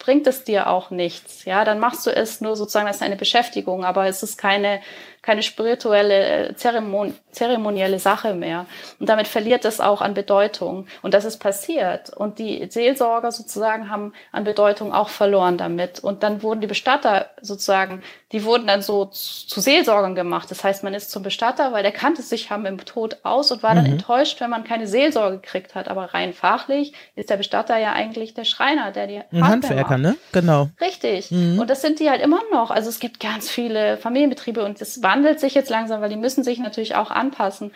[0.00, 1.44] bringt es dir auch nichts.
[1.44, 4.80] Ja, dann machst du es nur sozusagen als eine Beschäftigung, aber es ist keine,
[5.22, 8.66] keine spirituelle Zeremonie, zeremonielle Sache mehr.
[8.98, 10.86] Und damit verliert es auch an Bedeutung.
[11.02, 12.10] Und das ist passiert.
[12.10, 16.00] Und die Seelsorger sozusagen haben an Bedeutung auch verloren damit.
[16.00, 20.50] Und dann wurden die Bestatter sozusagen, die wurden dann so zu Seelsorgern gemacht.
[20.50, 23.62] Das heißt, man ist zum Bestatter, weil der kannte sich haben im Tod aus und
[23.64, 23.92] war dann mhm.
[23.92, 25.88] enttäuscht, wenn man keine Seelsorge gekriegt hat.
[25.88, 30.00] Aber rein fachlich ist der Bestatter ja eigentlich der Schreiner, der die Ein Handwerker, macht.
[30.00, 30.16] ne?
[30.30, 30.68] Genau.
[30.80, 31.32] Richtig.
[31.32, 31.58] Mhm.
[31.58, 32.70] Und das sind die halt immer noch.
[32.70, 36.44] Also es gibt ganz viele Familienbetriebe und es wandelt sich jetzt langsam, weil die müssen
[36.44, 37.72] sich natürlich auch anpassen.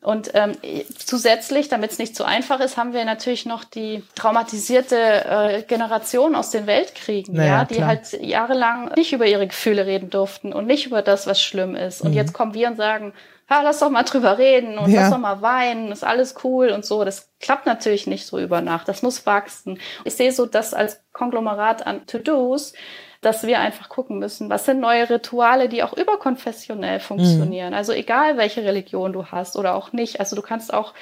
[0.00, 0.52] Und ähm,
[0.96, 6.36] zusätzlich, damit es nicht zu einfach ist, haben wir natürlich noch die traumatisierte äh, Generation
[6.36, 7.88] aus den Weltkriegen, naja, ja, die klar.
[7.88, 12.00] halt jahrelang nicht über ihre Gefühle reden durften und nicht über das, was schlimm ist.
[12.00, 12.16] Und mhm.
[12.16, 13.12] jetzt kommen wir und sagen,
[13.48, 15.02] ha, lass doch mal drüber reden und ja.
[15.02, 17.04] lass doch mal weinen, ist alles cool und so.
[17.04, 18.88] Das klappt natürlich nicht so über Nacht.
[18.88, 19.78] Das muss wachsen.
[20.04, 22.74] Ich sehe so das als Konglomerat an To-Dos,
[23.20, 27.70] dass wir einfach gucken müssen, was sind neue Rituale, die auch überkonfessionell funktionieren.
[27.70, 27.76] Mhm.
[27.76, 30.20] Also egal, welche Religion du hast oder auch nicht.
[30.20, 30.94] Also du kannst auch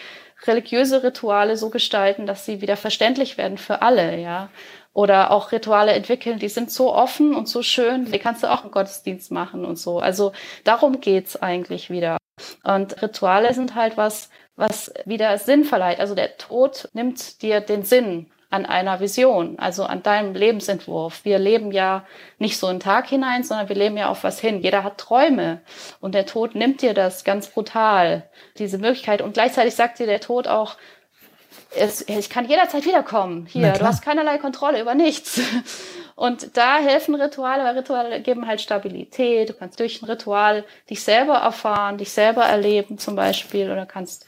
[0.47, 4.51] religiöse Rituale so gestalten, dass sie wieder verständlich werden für alle, ja.
[4.97, 8.65] Oder auch Rituale entwickeln, die sind so offen und so schön, die kannst du auch
[8.65, 9.99] im Gottesdienst machen und so.
[9.99, 10.33] Also
[10.65, 12.17] darum geht's eigentlich wieder.
[12.65, 16.01] Und Rituale sind halt was, was wieder Sinn verleiht.
[16.01, 21.27] Also der Tod nimmt dir den Sinn an einer Vision, also an deinem Lebensentwurf.
[21.27, 22.07] Wir leben ja
[22.39, 24.63] nicht so einen Tag hinein, sondern wir leben ja auf was hin.
[24.63, 25.61] Jeder hat Träume
[26.01, 29.21] und der Tod nimmt dir das ganz brutal, diese Möglichkeit.
[29.21, 30.77] Und gleichzeitig sagt dir der Tod auch,
[31.75, 33.47] es, ich kann jederzeit wiederkommen.
[33.47, 35.41] Hier, du hast keinerlei Kontrolle über nichts.
[36.15, 39.51] Und da helfen Rituale, weil Rituale geben halt Stabilität.
[39.51, 44.25] Du kannst durch ein Ritual dich selber erfahren, dich selber erleben zum Beispiel oder kannst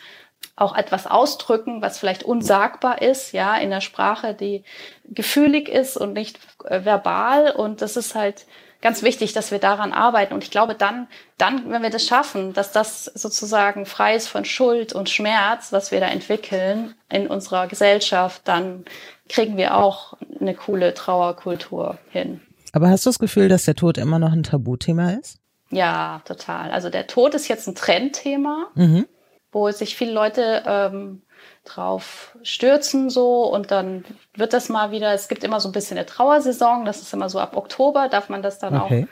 [0.55, 4.65] auch etwas ausdrücken, was vielleicht unsagbar ist, ja, in der Sprache, die
[5.05, 7.53] gefühlig ist und nicht äh, verbal.
[7.53, 8.45] Und das ist halt
[8.81, 10.35] ganz wichtig, dass wir daran arbeiten.
[10.35, 14.45] Und ich glaube, dann, dann, wenn wir das schaffen, dass das sozusagen frei ist von
[14.45, 18.85] Schuld und Schmerz, was wir da entwickeln in unserer Gesellschaft, dann
[19.29, 22.41] kriegen wir auch eine coole Trauerkultur hin.
[22.73, 25.39] Aber hast du das Gefühl, dass der Tod immer noch ein Tabuthema ist?
[25.71, 26.71] Ja, total.
[26.71, 28.69] Also der Tod ist jetzt ein Trendthema.
[28.75, 29.07] Mhm
[29.53, 31.23] wo sich viele Leute ähm,
[31.69, 34.05] drauf stürzen so und dann
[34.35, 37.29] wird das mal wieder, es gibt immer so ein bisschen eine Trauersaison, das ist immer
[37.29, 39.07] so ab Oktober, darf man das dann okay.
[39.07, 39.09] auch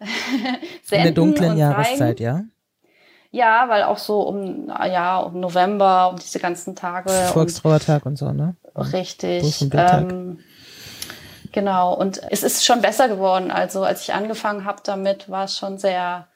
[0.00, 0.60] senden
[0.90, 2.42] In der dunklen Jahreszeit, ja?
[3.32, 7.10] Ja, weil auch so um, ja, um November, um diese ganzen Tage.
[7.10, 8.56] Volkstrauertag und, und so, ne?
[8.74, 9.68] Richtig.
[9.72, 10.40] Ähm,
[11.52, 13.52] genau, und es ist schon besser geworden.
[13.52, 16.26] Also als ich angefangen habe damit, war es schon sehr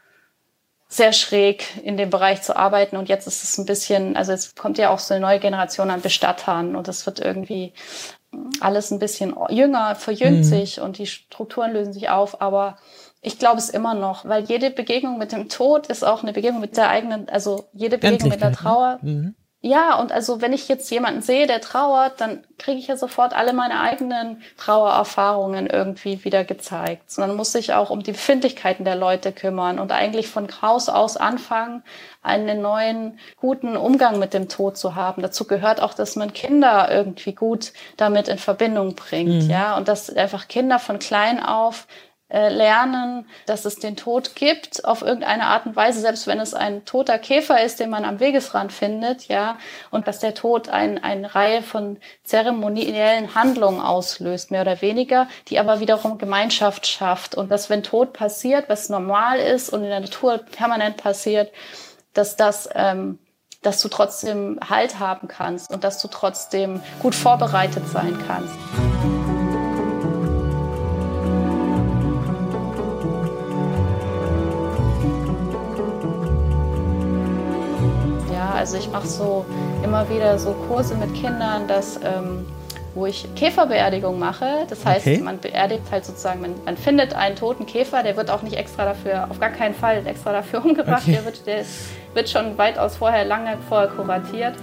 [0.95, 2.97] sehr schräg in dem Bereich zu arbeiten.
[2.97, 5.91] Und jetzt ist es ein bisschen, also es kommt ja auch so eine neue Generation
[5.91, 7.73] an Bestattern und es wird irgendwie
[8.61, 10.45] alles ein bisschen jünger, verjüngt mhm.
[10.45, 12.41] sich und die Strukturen lösen sich auf.
[12.41, 12.77] Aber
[13.23, 16.61] ich glaube es immer noch, weil jede Begegnung mit dem Tod ist auch eine Begegnung
[16.61, 18.57] mit der eigenen, also jede Begegnung mit der ne?
[18.57, 18.99] Trauer.
[19.03, 19.35] Mhm.
[19.67, 23.33] Ja, und also wenn ich jetzt jemanden sehe, der trauert, dann kriege ich ja sofort
[23.33, 27.11] alle meine eigenen Trauererfahrungen irgendwie wieder gezeigt.
[27.11, 31.17] Sondern muss ich auch um die Befindlichkeiten der Leute kümmern und eigentlich von Haus aus
[31.17, 31.83] anfangen,
[32.23, 35.23] einen neuen, guten Umgang mit dem Tod zu haben.
[35.23, 39.51] Dazu gehört auch, dass man Kinder irgendwie gut damit in Verbindung bringt, mhm.
[39.51, 41.87] ja, und dass einfach Kinder von klein auf
[42.49, 46.85] lernen, dass es den Tod gibt auf irgendeine Art und Weise, selbst wenn es ein
[46.85, 49.59] toter Käfer ist, den man am Wegesrand findet, ja,
[49.91, 55.59] und dass der Tod ein, eine Reihe von zeremoniellen Handlungen auslöst, mehr oder weniger, die
[55.59, 60.01] aber wiederum Gemeinschaft schafft und dass wenn Tod passiert, was normal ist und in der
[60.01, 61.53] Natur permanent passiert,
[62.15, 63.19] dass das ähm,
[63.65, 68.55] dass du trotzdem Halt haben kannst und dass du trotzdem gut vorbereitet sein kannst.
[78.65, 79.45] Also ich mache so
[79.85, 82.47] immer wieder so Kurse mit Kindern, dass ähm,
[82.95, 84.65] wo ich Käferbeerdigung mache.
[84.71, 85.19] Das heißt, okay.
[85.19, 88.87] man beerdigt halt sozusagen, man, man, findet einen toten Käfer, der wird auch nicht extra
[88.87, 91.13] dafür, auf gar keinen Fall extra dafür umgebracht, okay.
[91.13, 91.65] der, wird, der
[92.15, 94.55] wird schon weitaus vorher, lange vorher kuratiert.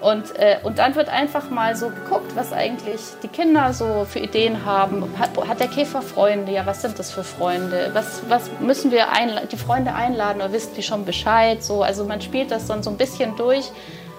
[0.00, 4.20] Und, äh, und dann wird einfach mal so geguckt, was eigentlich die Kinder so für
[4.20, 5.04] Ideen haben.
[5.18, 6.52] Hat, hat der Käfer Freunde?
[6.52, 7.90] Ja, was sind das für Freunde?
[7.94, 9.06] Was, was müssen wir
[9.50, 11.64] die Freunde einladen oder wissen die schon Bescheid?
[11.64, 13.72] So, also man spielt das dann so ein bisschen durch,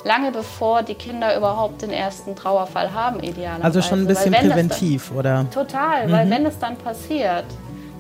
[0.04, 3.64] lange bevor die Kinder überhaupt den ersten Trauerfall haben, idealerweise.
[3.64, 5.46] Also schon ein bisschen präventiv, dann, oder?
[5.50, 6.12] Total, mhm.
[6.12, 7.46] weil wenn es dann passiert,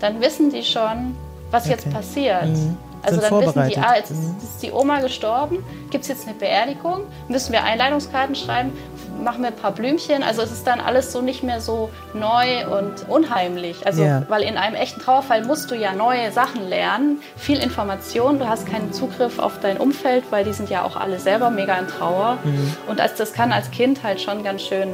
[0.01, 1.15] dann wissen die schon,
[1.49, 1.71] was okay.
[1.71, 2.47] jetzt passiert.
[2.49, 2.77] Mhm.
[3.03, 4.37] Also dann wissen die, ah, jetzt ist, mhm.
[4.41, 8.73] ist die Oma gestorben, gibt es jetzt eine Beerdigung, müssen wir Einladungskarten schreiben,
[9.23, 10.23] machen wir ein paar Blümchen.
[10.23, 13.85] Also es ist dann alles so nicht mehr so neu und unheimlich.
[13.85, 14.25] Also yeah.
[14.29, 18.39] weil in einem echten Trauerfall musst du ja neue Sachen lernen, viel Information.
[18.39, 21.77] Du hast keinen Zugriff auf dein Umfeld, weil die sind ja auch alle selber mega
[21.77, 22.37] in Trauer.
[22.43, 22.73] Mhm.
[22.87, 24.89] Und als, das kann als Kind halt schon ganz schön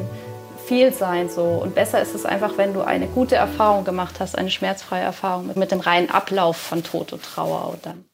[0.67, 1.43] viel sein so.
[1.43, 5.47] Und besser ist es einfach, wenn du eine gute Erfahrung gemacht hast, eine schmerzfreie Erfahrung
[5.47, 7.69] mit, mit dem reinen Ablauf von Tod und Trauer.
[7.69, 8.05] Und dann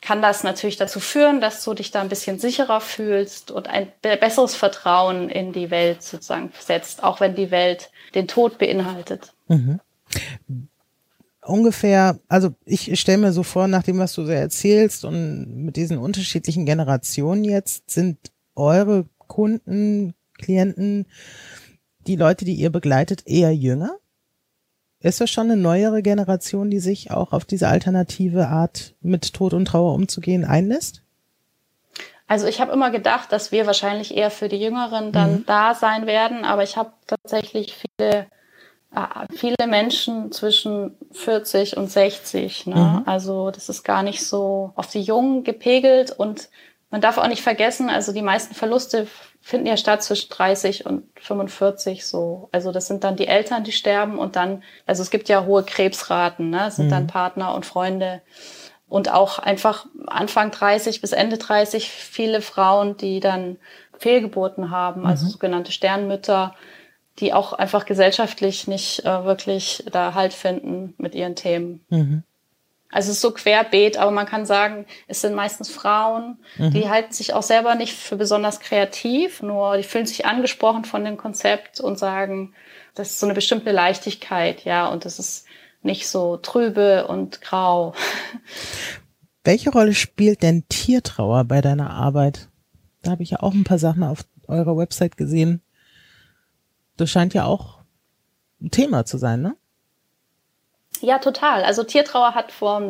[0.00, 3.88] kann das natürlich dazu führen, dass du dich da ein bisschen sicherer fühlst und ein
[4.00, 9.32] besseres Vertrauen in die Welt sozusagen setzt, auch wenn die Welt den Tod beinhaltet.
[9.48, 9.80] Mhm.
[11.42, 15.76] Ungefähr, also ich stelle mir so vor, nach dem, was du so erzählst und mit
[15.76, 18.18] diesen unterschiedlichen Generationen jetzt, sind
[18.54, 21.06] eure Kunden, Klienten,
[22.06, 23.96] die Leute, die ihr begleitet, eher jünger?
[25.00, 29.52] Ist das schon eine neuere Generation, die sich auch auf diese alternative Art mit Tod
[29.52, 31.02] und Trauer umzugehen einlässt?
[32.26, 35.46] Also ich habe immer gedacht, dass wir wahrscheinlich eher für die Jüngeren dann mhm.
[35.46, 38.26] da sein werden, aber ich habe tatsächlich viele,
[38.94, 42.66] äh, viele Menschen zwischen 40 und 60.
[42.66, 42.74] Ne?
[42.74, 43.02] Mhm.
[43.06, 46.48] Also das ist gar nicht so auf die Jungen gepegelt und
[46.90, 49.06] man darf auch nicht vergessen, also die meisten Verluste
[49.46, 52.48] finden ja statt zwischen 30 und 45 so.
[52.50, 55.62] Also das sind dann die Eltern, die sterben und dann, also es gibt ja hohe
[55.62, 56.66] Krebsraten, ne?
[56.66, 56.90] Es sind mhm.
[56.90, 58.22] dann Partner und Freunde
[58.88, 63.58] und auch einfach Anfang 30 bis Ende 30 viele Frauen, die dann
[63.96, 65.30] Fehlgeburten haben, also mhm.
[65.30, 66.56] sogenannte Sternmütter,
[67.20, 71.84] die auch einfach gesellschaftlich nicht äh, wirklich da Halt finden mit ihren Themen.
[71.88, 72.24] Mhm.
[72.90, 76.70] Also es ist so querbeet, aber man kann sagen, es sind meistens Frauen, mhm.
[76.70, 81.04] die halten sich auch selber nicht für besonders kreativ, nur die fühlen sich angesprochen von
[81.04, 82.54] dem Konzept und sagen,
[82.94, 85.46] das ist so eine bestimmte Leichtigkeit, ja, und das ist
[85.82, 87.94] nicht so trübe und grau.
[89.44, 92.48] Welche Rolle spielt denn Tiertrauer bei deiner Arbeit?
[93.02, 95.60] Da habe ich ja auch ein paar Sachen auf eurer Website gesehen.
[96.96, 97.78] Das scheint ja auch
[98.60, 99.56] ein Thema zu sein, ne?
[101.02, 101.64] Ja, total.
[101.64, 102.82] Also Tiertrauer hat vor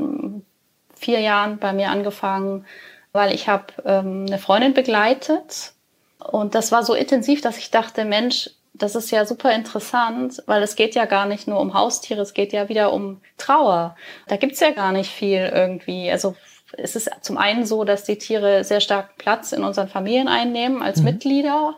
[0.94, 2.66] vier Jahren bei mir angefangen,
[3.12, 5.72] weil ich habe ähm, eine Freundin begleitet
[6.18, 10.62] und das war so intensiv, dass ich dachte, Mensch, das ist ja super interessant, weil
[10.62, 13.96] es geht ja gar nicht nur um Haustiere, es geht ja wieder um Trauer.
[14.28, 16.10] Da gibt's ja gar nicht viel irgendwie.
[16.10, 16.34] Also
[16.76, 20.82] es ist zum einen so, dass die Tiere sehr stark Platz in unseren Familien einnehmen
[20.82, 21.04] als mhm.
[21.04, 21.76] Mitglieder.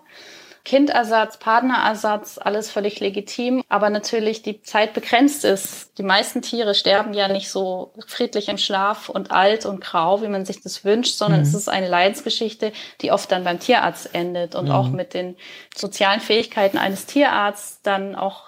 [0.69, 5.97] Kindersatz, Partnerersatz, alles völlig legitim, aber natürlich die Zeit begrenzt ist.
[5.97, 10.29] Die meisten Tiere sterben ja nicht so friedlich im Schlaf und alt und grau, wie
[10.29, 11.47] man sich das wünscht, sondern mhm.
[11.47, 14.73] es ist eine Leidensgeschichte, die oft dann beim Tierarzt endet und mhm.
[14.73, 15.37] auch mit den
[15.75, 18.48] sozialen Fähigkeiten eines Tierarztes dann auch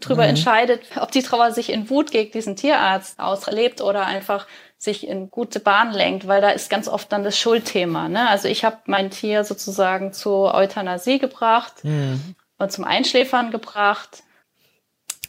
[0.00, 0.30] drüber mhm.
[0.30, 4.46] entscheidet, ob die Trauer sich in Wut gegen diesen Tierarzt auslebt oder einfach
[4.78, 8.08] sich in gute Bahn lenkt, weil da ist ganz oft dann das Schuldthema.
[8.08, 8.28] Ne?
[8.28, 12.34] Also ich habe mein Tier sozusagen zur Euthanasie gebracht mhm.
[12.58, 14.22] und zum Einschläfern gebracht.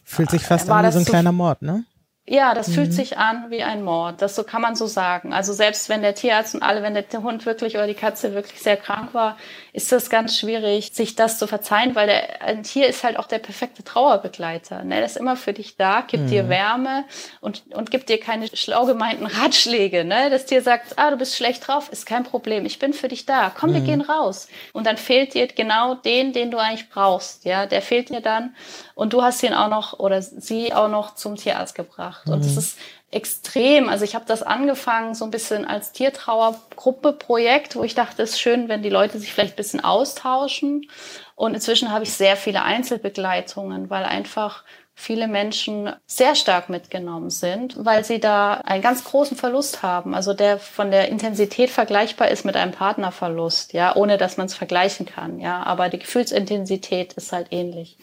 [0.03, 1.85] Fühlt sich fast an wie so ein kleiner Mord, ne?
[2.27, 2.73] Ja, das mhm.
[2.73, 4.21] fühlt sich an wie ein Mord.
[4.21, 5.31] Das so kann man so sagen.
[5.31, 8.61] Also selbst wenn der Tierarzt und alle, wenn der Hund wirklich oder die Katze wirklich
[8.61, 9.37] sehr krank war,
[9.75, 13.27] ist das ganz schwierig, sich das zu verzeihen, weil der, ein Tier ist halt auch
[13.27, 14.83] der perfekte Trauerbegleiter.
[14.83, 14.95] Ne?
[14.95, 16.29] Der ist immer für dich da, gibt mhm.
[16.29, 17.05] dir Wärme
[17.41, 20.03] und, und gibt dir keine schlau gemeinten Ratschläge.
[20.03, 20.29] Ne?
[20.29, 23.25] Das Tier sagt, ah, du bist schlecht drauf, ist kein Problem, ich bin für dich
[23.25, 23.51] da.
[23.55, 23.73] Komm, mhm.
[23.75, 24.47] wir gehen raus.
[24.73, 27.45] Und dann fehlt dir genau den, den du eigentlich brauchst.
[27.45, 28.55] Ja, der fehlt dir dann
[28.95, 32.27] und du hast ihn auch noch oder sie auch noch zum Tierarzt gebracht gemacht.
[32.27, 32.57] Und das mhm.
[32.57, 32.77] ist
[33.15, 33.89] extrem.
[33.89, 38.41] Also ich habe das angefangen so ein bisschen als Tiertrauergruppe-Projekt, wo ich dachte, es ist
[38.41, 40.89] schön, wenn die Leute sich vielleicht ein bisschen austauschen.
[41.35, 44.63] Und inzwischen habe ich sehr viele Einzelbegleitungen, weil einfach
[44.95, 50.33] viele Menschen sehr stark mitgenommen sind, weil sie da einen ganz großen Verlust haben, also
[50.33, 55.05] der von der Intensität vergleichbar ist mit einem Partnerverlust, ja, ohne dass man es vergleichen
[55.05, 57.97] kann, ja, aber die Gefühlsintensität ist halt ähnlich.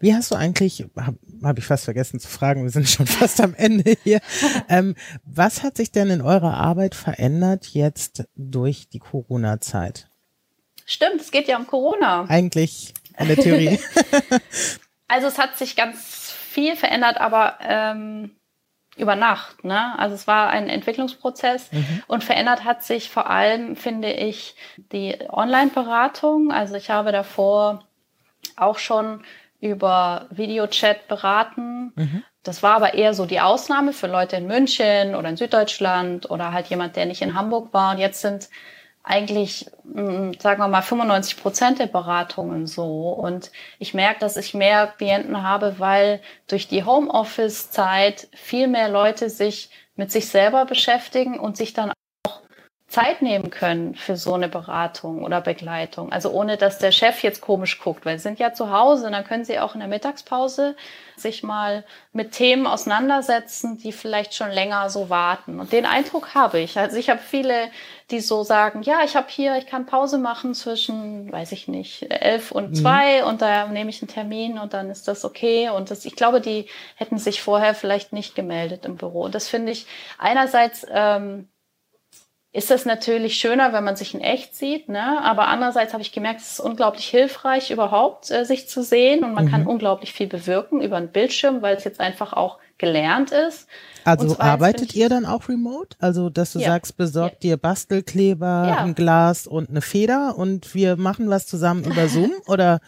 [0.00, 3.40] Wie hast du eigentlich, habe hab ich fast vergessen zu fragen, wir sind schon fast
[3.40, 4.20] am Ende hier.
[4.68, 10.08] Ähm, was hat sich denn in eurer Arbeit verändert jetzt durch die Corona-Zeit?
[10.86, 12.24] Stimmt, es geht ja um Corona.
[12.24, 13.78] Eigentlich in der Theorie.
[15.08, 18.30] also es hat sich ganz viel verändert, aber ähm,
[18.96, 19.64] über Nacht.
[19.64, 19.98] Ne?
[19.98, 22.02] Also es war ein Entwicklungsprozess mhm.
[22.06, 24.56] und verändert hat sich vor allem, finde ich,
[24.92, 26.50] die Online-Beratung.
[26.50, 27.84] Also ich habe davor
[28.56, 29.22] auch schon
[29.60, 31.92] über Videochat beraten.
[31.94, 32.24] Mhm.
[32.42, 36.52] Das war aber eher so die Ausnahme für Leute in München oder in Süddeutschland oder
[36.52, 37.92] halt jemand, der nicht in Hamburg war.
[37.92, 38.48] Und jetzt sind
[39.02, 43.10] eigentlich, mm, sagen wir mal, 95 Prozent der Beratungen so.
[43.10, 49.30] Und ich merke, dass ich mehr Klienten habe, weil durch die Homeoffice-Zeit viel mehr Leute
[49.30, 51.92] sich mit sich selber beschäftigen und sich dann
[52.90, 56.10] Zeit nehmen können für so eine Beratung oder Begleitung.
[56.10, 59.12] Also ohne, dass der Chef jetzt komisch guckt, weil sie sind ja zu Hause und
[59.12, 60.74] dann können sie auch in der Mittagspause
[61.16, 65.60] sich mal mit Themen auseinandersetzen, die vielleicht schon länger so warten.
[65.60, 66.78] Und den Eindruck habe ich.
[66.78, 67.68] Also ich habe viele,
[68.10, 72.10] die so sagen, ja, ich habe hier, ich kann Pause machen zwischen, weiß ich nicht,
[72.10, 72.74] elf und mhm.
[72.74, 75.68] zwei und da nehme ich einen Termin und dann ist das okay.
[75.68, 79.22] Und das, ich glaube, die hätten sich vorher vielleicht nicht gemeldet im Büro.
[79.22, 79.86] Und das finde ich
[80.18, 81.48] einerseits ähm,
[82.52, 84.88] ist das natürlich schöner, wenn man sich in echt sieht.
[84.88, 85.22] Ne?
[85.22, 89.22] Aber andererseits habe ich gemerkt, es ist unglaublich hilfreich, überhaupt äh, sich zu sehen.
[89.22, 89.50] Und man mhm.
[89.50, 93.68] kann unglaublich viel bewirken über einen Bildschirm, weil es jetzt einfach auch gelernt ist.
[94.04, 95.96] Also arbeitet ihr dann auch remote?
[96.00, 96.70] Also, dass du ja.
[96.70, 97.50] sagst, besorgt ja.
[97.50, 98.76] dir Bastelkleber, ja.
[98.78, 102.32] ein Glas und eine Feder und wir machen was zusammen über Zoom?
[102.48, 102.80] Oder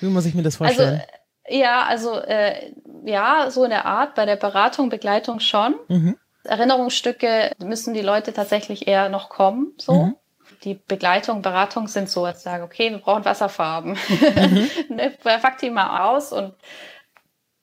[0.00, 1.00] wie muss ich mir das also, vorstellen?
[1.00, 2.72] Also, ja, also äh,
[3.04, 5.74] ja, so in der Art, bei der Beratung, Begleitung schon.
[5.88, 6.16] Mhm.
[6.48, 9.92] Erinnerungsstücke müssen die Leute tatsächlich eher noch kommen, so.
[9.92, 10.16] Mhm.
[10.64, 13.96] Die Begleitung, Beratung sind so, als sagen, okay, wir brauchen Wasserfarben.
[14.08, 14.70] Mhm.
[14.88, 16.54] ne, pack die mal aus und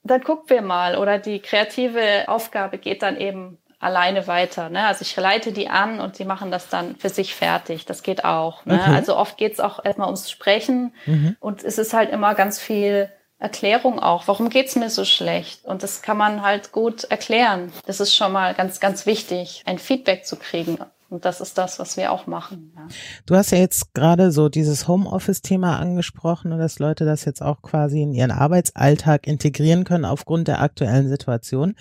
[0.04, 0.98] dann gucken wir mal.
[0.98, 4.70] Oder die kreative Aufgabe geht dann eben alleine weiter.
[4.70, 4.86] Ne?
[4.86, 7.86] Also ich leite die an und die machen das dann für sich fertig.
[7.86, 8.66] Das geht auch.
[8.66, 8.80] Ne?
[8.82, 8.96] Okay.
[8.96, 11.36] Also oft geht es auch erstmal ums Sprechen mhm.
[11.40, 13.10] und es ist halt immer ganz viel
[13.46, 14.28] Erklärung auch.
[14.28, 15.66] Warum geht's mir so schlecht?
[15.66, 17.72] Und das kann man halt gut erklären.
[17.86, 20.80] Das ist schon mal ganz, ganz wichtig, ein Feedback zu kriegen.
[21.10, 22.74] Und das ist das, was wir auch machen.
[22.76, 22.88] Ja.
[23.28, 27.62] Du hast ja jetzt gerade so dieses Homeoffice-Thema angesprochen und dass Leute das jetzt auch
[27.62, 31.76] quasi in ihren Arbeitsalltag integrieren können aufgrund der aktuellen Situation.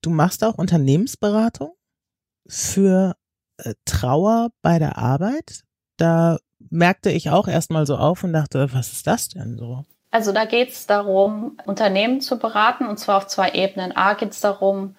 [0.00, 1.74] Du machst auch Unternehmensberatung
[2.46, 3.16] für
[3.58, 5.60] äh, Trauer bei der Arbeit.
[5.98, 6.38] Da
[6.70, 9.84] merkte ich auch erstmal so auf und dachte, was ist das denn so?
[10.10, 13.96] Also da geht es darum, Unternehmen zu beraten und zwar auf zwei Ebenen.
[13.96, 14.96] A geht es darum,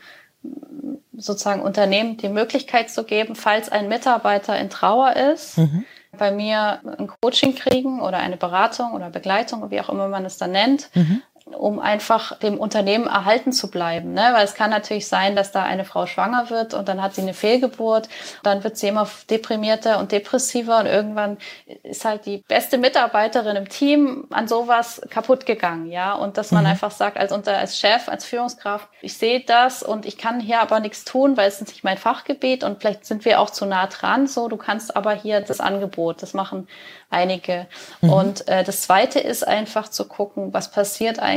[1.16, 5.86] sozusagen Unternehmen die Möglichkeit zu geben, falls ein Mitarbeiter in Trauer ist, mhm.
[6.18, 10.38] bei mir ein Coaching kriegen oder eine Beratung oder Begleitung, wie auch immer man es
[10.38, 14.14] dann nennt, mhm um einfach dem Unternehmen erhalten zu bleiben.
[14.14, 14.30] Ne?
[14.34, 17.22] Weil es kann natürlich sein, dass da eine Frau schwanger wird und dann hat sie
[17.22, 18.10] eine Fehlgeburt,
[18.44, 21.38] dann wird sie immer deprimierter und depressiver und irgendwann
[21.84, 26.14] ist halt die beste Mitarbeiterin im Team an sowas kaputt gegangen, ja.
[26.14, 26.72] Und dass man mhm.
[26.72, 30.62] einfach sagt, als unter als Chef, als Führungskraft, ich sehe das und ich kann hier
[30.62, 33.66] aber nichts tun, weil es ist nicht mein Fachgebiet und vielleicht sind wir auch zu
[33.66, 34.28] nah dran.
[34.28, 36.68] So, du kannst aber hier das Angebot, das machen
[37.10, 37.68] einige.
[38.02, 38.10] Mhm.
[38.10, 41.31] Und äh, das Zweite ist einfach zu gucken, was passiert eigentlich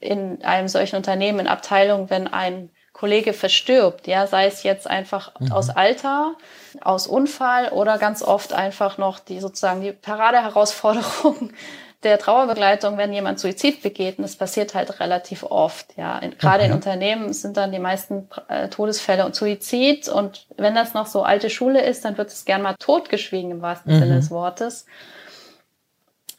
[0.00, 5.32] in einem solchen Unternehmen, in Abteilung, wenn ein Kollege verstirbt, ja, sei es jetzt einfach
[5.40, 5.50] mhm.
[5.50, 6.34] aus Alter,
[6.82, 11.52] aus Unfall oder ganz oft einfach noch die sozusagen die Paradeherausforderung
[12.02, 16.18] der Trauerbegleitung, wenn jemand Suizid begeht, und das passiert halt relativ oft, ja.
[16.18, 16.66] In, gerade okay.
[16.66, 21.22] in Unternehmen sind dann die meisten äh, Todesfälle und Suizid und wenn das noch so
[21.22, 24.00] alte Schule ist, dann wird es gern mal totgeschwiegen im wahrsten mhm.
[24.00, 24.86] Sinne des Wortes.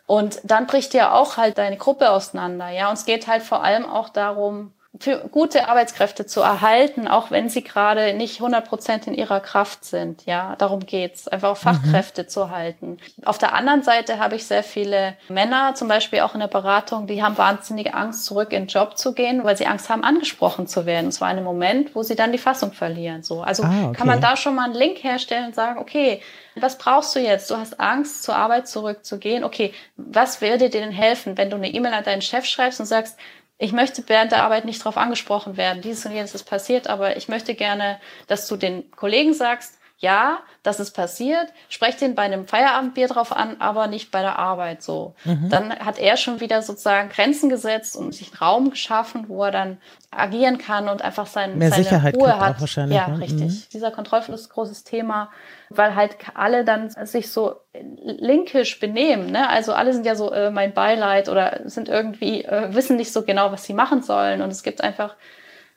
[0.06, 2.89] Und dann bricht ja auch halt deine Gruppe auseinander, ja.
[2.89, 7.49] Und es geht halt vor allem auch darum, für gute Arbeitskräfte zu erhalten, auch wenn
[7.49, 10.25] sie gerade nicht 100 Prozent in ihrer Kraft sind.
[10.27, 12.27] Ja, darum geht's, einfach auch Fachkräfte mhm.
[12.27, 12.97] zu halten.
[13.25, 17.07] Auf der anderen Seite habe ich sehr viele Männer, zum Beispiel auch in der Beratung,
[17.07, 20.67] die haben wahnsinnige Angst, zurück in den Job zu gehen, weil sie Angst haben, angesprochen
[20.67, 21.07] zu werden.
[21.07, 23.23] Und zwar in einem Moment, wo sie dann die Fassung verlieren.
[23.23, 23.97] So, also ah, okay.
[23.97, 26.21] kann man da schon mal einen Link herstellen und sagen, okay,
[26.55, 27.49] was brauchst du jetzt?
[27.49, 29.43] Du hast Angst, zur Arbeit zurückzugehen.
[29.43, 32.85] Okay, was würde dir denn helfen, wenn du eine E-Mail an deinen Chef schreibst und
[32.85, 33.17] sagst,
[33.58, 35.82] ich möchte während der Arbeit nicht darauf angesprochen werden.
[35.82, 40.39] Dieses und jenes ist passiert, aber ich möchte gerne, dass du den Kollegen sagst, ja,
[40.64, 44.84] das ist passiert, sprecht ihn bei einem Feierabendbier drauf an, aber nicht bei der Arbeit
[44.84, 45.16] so.
[45.24, 45.47] Mhm.
[45.49, 49.51] Dann hat er schon wieder sozusagen Grenzen gesetzt und sich einen Raum geschaffen, wo er
[49.51, 49.78] dann
[50.12, 52.60] agieren kann und einfach sein, Mehr seine Sicherheit Ruhe hat.
[52.60, 53.20] wahrscheinlich, ja, ne?
[53.20, 53.47] richtig.
[53.47, 53.64] Mhm.
[53.72, 55.32] Dieser Kontrollverlust ist ein großes Thema,
[55.70, 59.32] weil halt alle dann sich so linkisch benehmen.
[59.32, 59.47] Ne?
[59.49, 63.24] Also alle sind ja so äh, mein Beileid oder sind irgendwie, äh, wissen nicht so
[63.24, 64.41] genau, was sie machen sollen.
[64.41, 65.16] Und es gibt einfach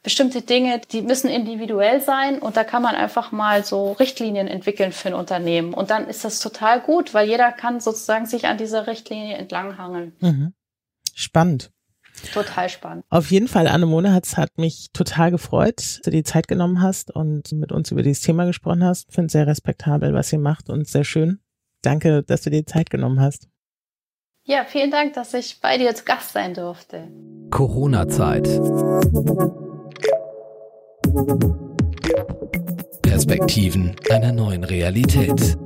[0.06, 4.92] bestimmte Dinge, die müssen individuell sein und da kann man einfach mal so Richtlinien entwickeln
[4.92, 5.74] für ein Unternehmen.
[5.74, 10.12] Und dann ist das total gut, weil jeder kann sozusagen sich an dieser Richtlinie entlanghangeln.
[10.20, 10.54] Mhm.
[11.12, 11.72] Spannend.
[12.32, 13.04] Total spannend.
[13.10, 17.10] Auf jeden Fall, Annemone, hat, hat mich total gefreut, dass du die Zeit genommen hast
[17.10, 19.12] und mit uns über dieses Thema gesprochen hast.
[19.12, 21.40] Finde sehr respektabel, was ihr macht und sehr schön.
[21.82, 23.48] Danke, dass du dir die Zeit genommen hast.
[24.44, 27.08] Ja, vielen Dank, dass ich bei dir zu Gast sein durfte.
[27.50, 28.46] Corona-Zeit.
[33.02, 35.56] Perspektiven einer neuen Realität.